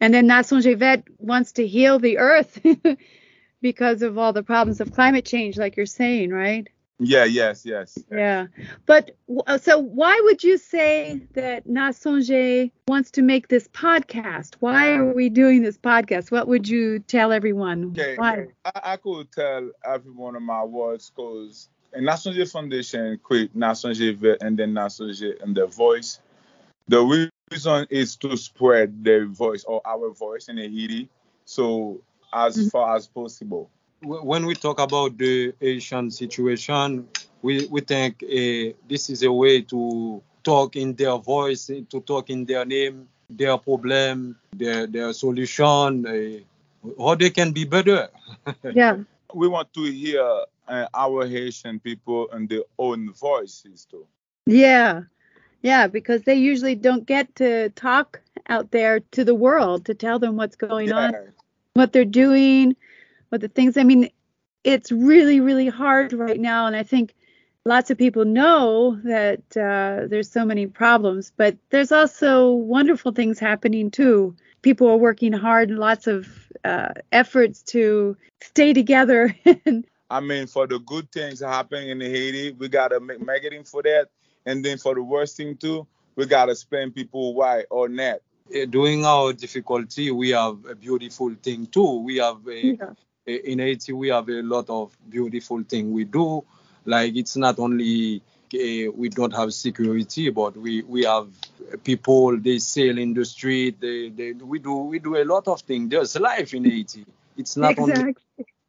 [0.00, 2.64] And then N a Sonje Vèt wants to heal the earth
[3.62, 6.68] because of all the problems of climate change, like you're saying, right?
[6.98, 7.96] Yeah, yes, yes.
[8.10, 8.48] Yeah.
[8.86, 13.68] But w- so why would you say that N a Sonje wants to make this
[13.68, 14.56] podcast?
[14.58, 16.32] Why are we doing this podcast?
[16.32, 17.92] What would you tell everyone?
[17.92, 18.16] Okay.
[18.16, 18.48] Why?
[18.64, 23.94] I, I could tell everyone of my words because National Foundation create National
[24.40, 26.20] and then National and their voice.
[26.88, 31.08] The reason is to spread their voice or our voice in Haiti,
[31.44, 32.00] so
[32.32, 32.70] as Mhm.
[32.72, 33.70] far as possible.
[34.00, 37.08] Wh- When we talk about the Haitian situation,
[37.42, 42.30] we, we think uh, this is a way to talk in their voice, to talk
[42.30, 48.08] in their name, their problem, their, their solution, uh, how they can be better.
[48.74, 48.98] Yeah.
[49.34, 50.22] We want to hear
[50.68, 54.06] uh, our Haitian people and their own voices too.
[54.46, 55.02] Yeah.
[55.62, 60.18] Yeah, because they usually don't get to talk out there to the world to tell
[60.18, 61.12] them what's going on,
[61.74, 62.76] what they're doing,
[63.28, 63.76] what the things.
[63.76, 64.10] I mean,
[64.64, 66.66] it's really, really hard right now.
[66.66, 67.14] And I think
[67.64, 73.38] lots of people know that uh, there's so many problems, but there's also wonderful things
[73.38, 74.34] happening too.
[74.62, 76.26] People are working hard, lots of
[76.64, 79.34] uh, efforts to stay together.
[79.66, 83.82] and I mean, for the good things happening in Haiti, we gotta make marketing for
[83.82, 84.08] that,
[84.46, 88.20] and then for the worst thing too, we gotta explain people why or not.
[88.54, 92.00] Uh, During our difficulty, we have a beautiful thing too.
[92.00, 92.96] We have a, a-
[93.28, 96.44] in Haiti, we have a lot of beautiful thing we do.
[96.84, 98.22] Like it's not only
[98.54, 101.28] uh, we don't have security, but we we have
[101.84, 103.80] people they sail in the street.
[103.80, 105.90] They, they we do we do a lot of things.
[105.90, 107.04] There's life in Haiti.
[107.36, 107.78] it's not exactly.
[107.78, 108.06] only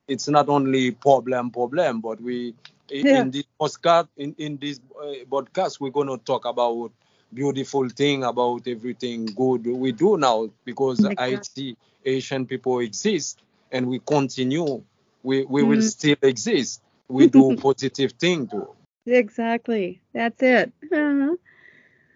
[0.07, 2.53] it's not only problem problem, but we
[3.01, 3.23] Yeah.
[3.23, 6.91] in this podcast in in this uh, podcast we're gonna talk about
[7.33, 11.41] beautiful thing about everything good we do now because I Exactly.
[11.41, 13.41] see Haitian people exist
[13.71, 14.83] and we continue.
[15.23, 15.81] We we will Mhm.
[15.81, 16.81] still exist.
[17.07, 18.67] We do positive thing too.
[19.05, 20.01] Exactly.
[20.13, 20.71] That's it.
[20.91, 21.35] Uh-huh.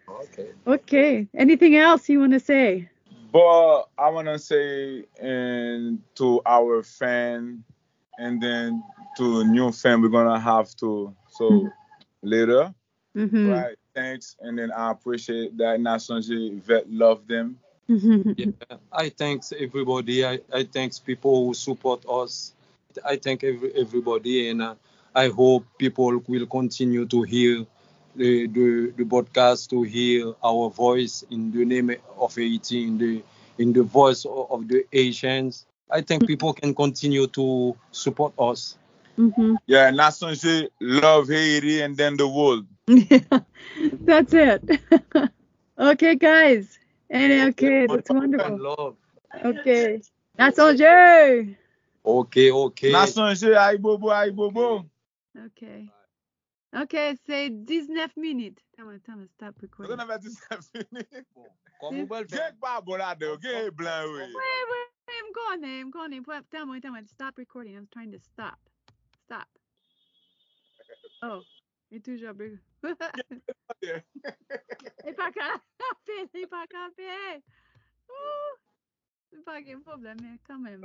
[0.08, 0.52] Okay.
[0.68, 1.28] Okay.
[1.34, 2.90] Anything else you want to say?
[3.32, 7.64] But I want to say and to our fan
[8.18, 8.84] and then
[9.18, 11.72] to new fan we're gonna have to so Mhm.
[12.22, 12.74] later
[13.16, 13.50] Mm-hmm.
[13.50, 17.63] right thanks and then I appreciate that National J vet love them Mm-hmm.
[18.36, 18.46] Yeah,
[18.92, 20.26] I thanks everybody.
[20.26, 22.54] I, I thanks people who support us.
[23.06, 24.76] I thank every, everybody, and uh,
[25.14, 27.66] I hope people will continue to hear
[28.16, 33.24] the, the the podcast, to hear our voice in the name of Haiti, in the
[33.58, 35.66] in the voice of, of the Haitians.
[35.90, 38.78] I think people can continue to support us.
[39.16, 39.56] Mm-hmm.
[39.68, 43.20] yeah National J love Haiti and then the world Yeah,
[44.02, 44.82] That's it.
[45.80, 46.80] okay, guys.
[47.14, 48.58] And okay, that's wonderful.
[48.58, 48.96] love.
[49.46, 50.02] Okay.
[50.36, 51.56] That's all, Jay.
[52.04, 52.92] Okay, okay.
[52.92, 54.90] National J aïe bobo aïe bobo
[55.46, 55.88] Okay.
[56.76, 58.64] Okay, say 19 minutes.
[58.76, 60.00] Tell me, tell me, stop recording.
[60.00, 61.06] avè di sa fini
[61.80, 62.50] Comme vous voulez le faire.
[62.50, 66.14] Gek pa bon la de gen blan we Wait, wait, I'm going, I'm eh, going.
[66.14, 66.22] Eh.
[66.22, 67.78] Put- Tell me, tell me, stop recording.
[67.78, 68.58] I'm trying to stop.
[69.26, 69.48] Stop.
[71.22, 71.42] Oh,
[71.92, 72.34] il est toujours
[72.84, 72.92] E
[75.16, 75.46] pa ka
[75.92, 77.42] apè, e pa ka apè.
[79.34, 80.82] E pa gen probleme, kamem.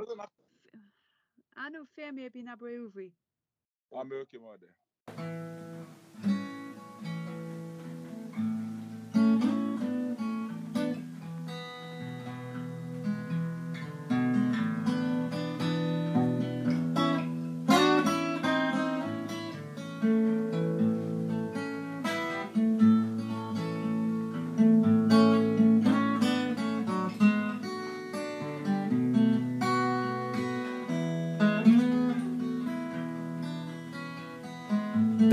[1.59, 3.11] An nou ferme epi na pre ouvri.
[3.91, 4.69] An mè ok mwade.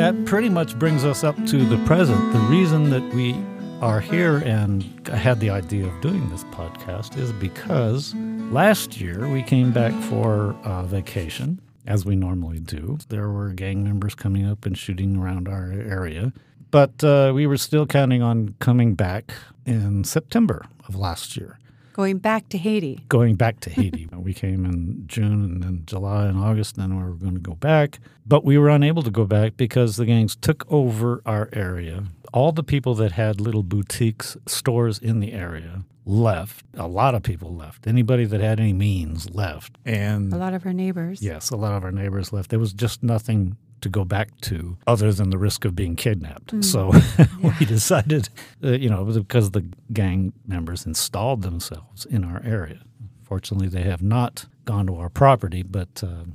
[0.06, 2.32] That pretty much brings us up to the present.
[2.32, 3.34] The reason that we
[3.82, 8.14] are here and had the idea of doing this podcast is because
[8.52, 13.00] last year we came back for uh, vacation, as we normally do.
[13.10, 16.34] There were gang members coming up and shooting around our area,
[16.70, 19.34] but uh, we were still counting on coming back
[19.66, 21.58] in September of last year
[21.96, 23.06] Going back to Haiti.
[23.08, 24.10] going back to Haiti.
[24.18, 27.40] we came in June and then July and August, and then we were going to
[27.40, 28.00] go back.
[28.26, 32.04] But we were unable to go back because the gangs took over our area.
[32.34, 36.66] All the people that had little boutiques, stores in the area left.
[36.74, 37.88] A lot of people left.
[37.88, 39.78] Anybody that had any means left.
[39.86, 41.22] And A lot of our neighbors.
[41.22, 42.50] Yes, a lot of our neighbors left.
[42.50, 46.64] There was just nothing to go back to other than the risk of being kidnapped.
[46.64, 46.92] So
[47.60, 48.30] we decided,
[48.64, 52.80] uh, you know, because the gang members installed themselves in our area.
[53.24, 56.04] Fortunately, they have not gone to our property, but.
[56.04, 56.26] Uh,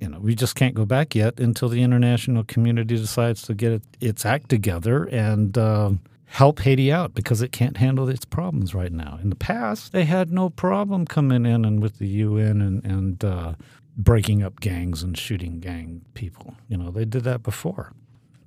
[0.00, 3.72] You know, we just can't go back yet until the international community decides to get
[3.72, 5.92] it, its act together and uh,
[6.26, 9.18] help Haiti out because it can't handle its problems right now.
[9.22, 13.24] In the past, they had no problem coming in and with the UN and, and
[13.24, 13.54] uh,
[13.96, 16.54] breaking up gangs and shooting gang people.
[16.68, 17.92] You know, they did that before.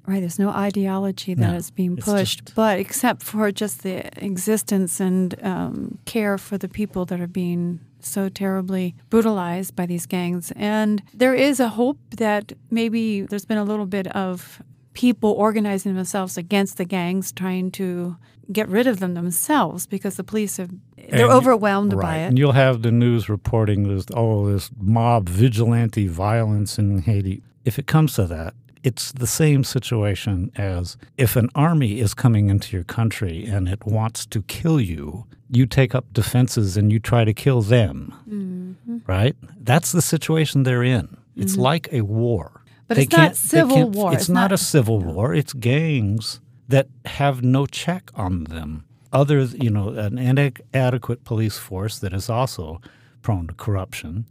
[0.05, 4.09] Right, there's no ideology that No, is being pushed, just- but except for just the
[4.25, 10.05] existence and um, care for the people that are being so terribly brutalized by these
[10.07, 10.51] gangs.
[10.55, 14.61] And there is a hope that maybe there's been a little bit of
[14.99, 18.15] people organizing themselves against the gangs, trying to
[18.51, 20.71] get rid of them themselves because the police have
[21.09, 22.27] they're And- overwhelmed by it.
[22.27, 27.41] And you'll have the news reporting this, oh, this mob vigilante violence in Haiti.
[27.65, 32.49] If it comes to that, it's the same situation as if an army is coming
[32.49, 36.99] into your country and it wants to kill you, you take up defenses and you
[36.99, 38.97] try to kill them, Mm-hmm.
[39.07, 39.35] right?
[39.69, 41.17] That's the situation they're in.
[41.35, 42.59] It's like a war.
[42.89, 44.11] But They it's not civil war.
[44.13, 45.33] It's, It's not, not- a civil war.
[45.33, 48.83] It's gangs that have no check on them.
[49.13, 52.81] Other, you know, an inadequate police force that is also
[53.21, 54.25] prone to corruption,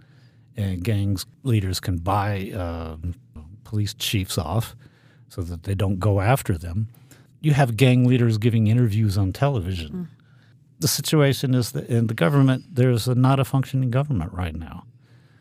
[0.57, 2.97] and gangs leaders can buy uh,
[3.65, 4.75] police chiefs off
[5.29, 6.89] so that they don't go after them.
[7.41, 9.93] You have gang leaders giving interviews on television.
[9.93, 10.07] Mm.
[10.81, 14.85] The situation is that in the government, there's a, not a functioning government right now.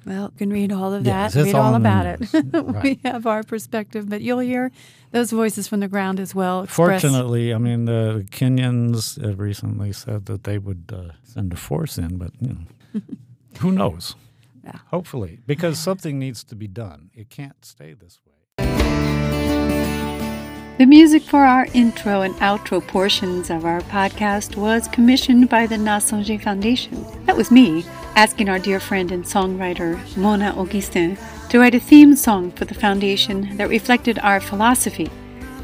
[0.07, 2.19] Well, you can read all of that, it's read all all about it.
[2.33, 2.63] news.
[2.83, 4.71] we have our perspective, but you'll hear
[5.11, 6.63] those voices from the ground as well.
[6.63, 11.57] express- Fortunately, I mean, the Kenyans uh, recently said that they would uh, send a
[11.57, 12.47] force in, but you
[12.93, 13.01] know,
[13.59, 14.15] who knows?
[14.63, 14.79] Yeah.
[14.91, 17.09] Hopefully, because something needs to be done.
[17.13, 18.33] It can't stay this way.
[20.77, 25.75] The music for our intro and outro portions of our podcast was commissioned by the
[25.75, 27.03] N a Sonje Foundation.
[27.25, 27.83] That was me
[28.17, 31.15] asking our dear friend and songwriter Mona Augustin
[31.49, 35.07] to write a theme song for the foundation that reflected our philosophy.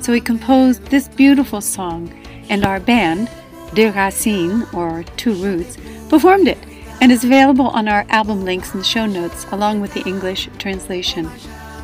[0.01, 2.14] So he composed this beautiful song,
[2.49, 3.32] and our band,
[3.74, 5.78] De Racine, or Two Roots,
[6.10, 6.60] performed it
[7.01, 10.47] and is available on our album links in the show notes along with the English
[10.60, 11.26] translation.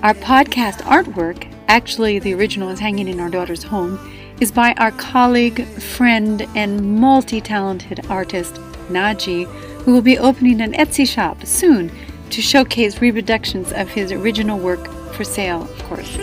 [0.04, 3.98] Our podcast artwork, actually the original is hanging in our daughter's home,
[4.40, 8.54] is by our colleague, friend, and multi talented artist,
[8.90, 9.48] Najee,
[9.80, 11.92] who will be opening an Etsy shop soon
[12.30, 16.18] to showcase reproductions of his original work for sale, of course.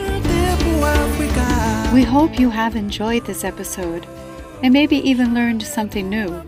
[1.92, 4.06] We hope you have enjoyed this episode
[4.62, 6.42] and maybe even learned something new.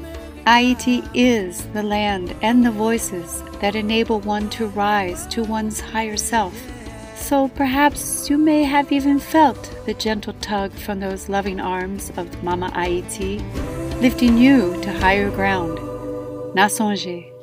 [0.47, 6.17] Haiti is the land and the voices that enable one to rise to one's higher
[6.17, 6.55] self.
[7.17, 12.43] So perhaps you may have even felt the gentle tug from those loving arms of
[12.43, 13.41] Mama Haiti,
[14.01, 15.79] lifting you to higher ground.
[16.55, 17.38] N a Sonje.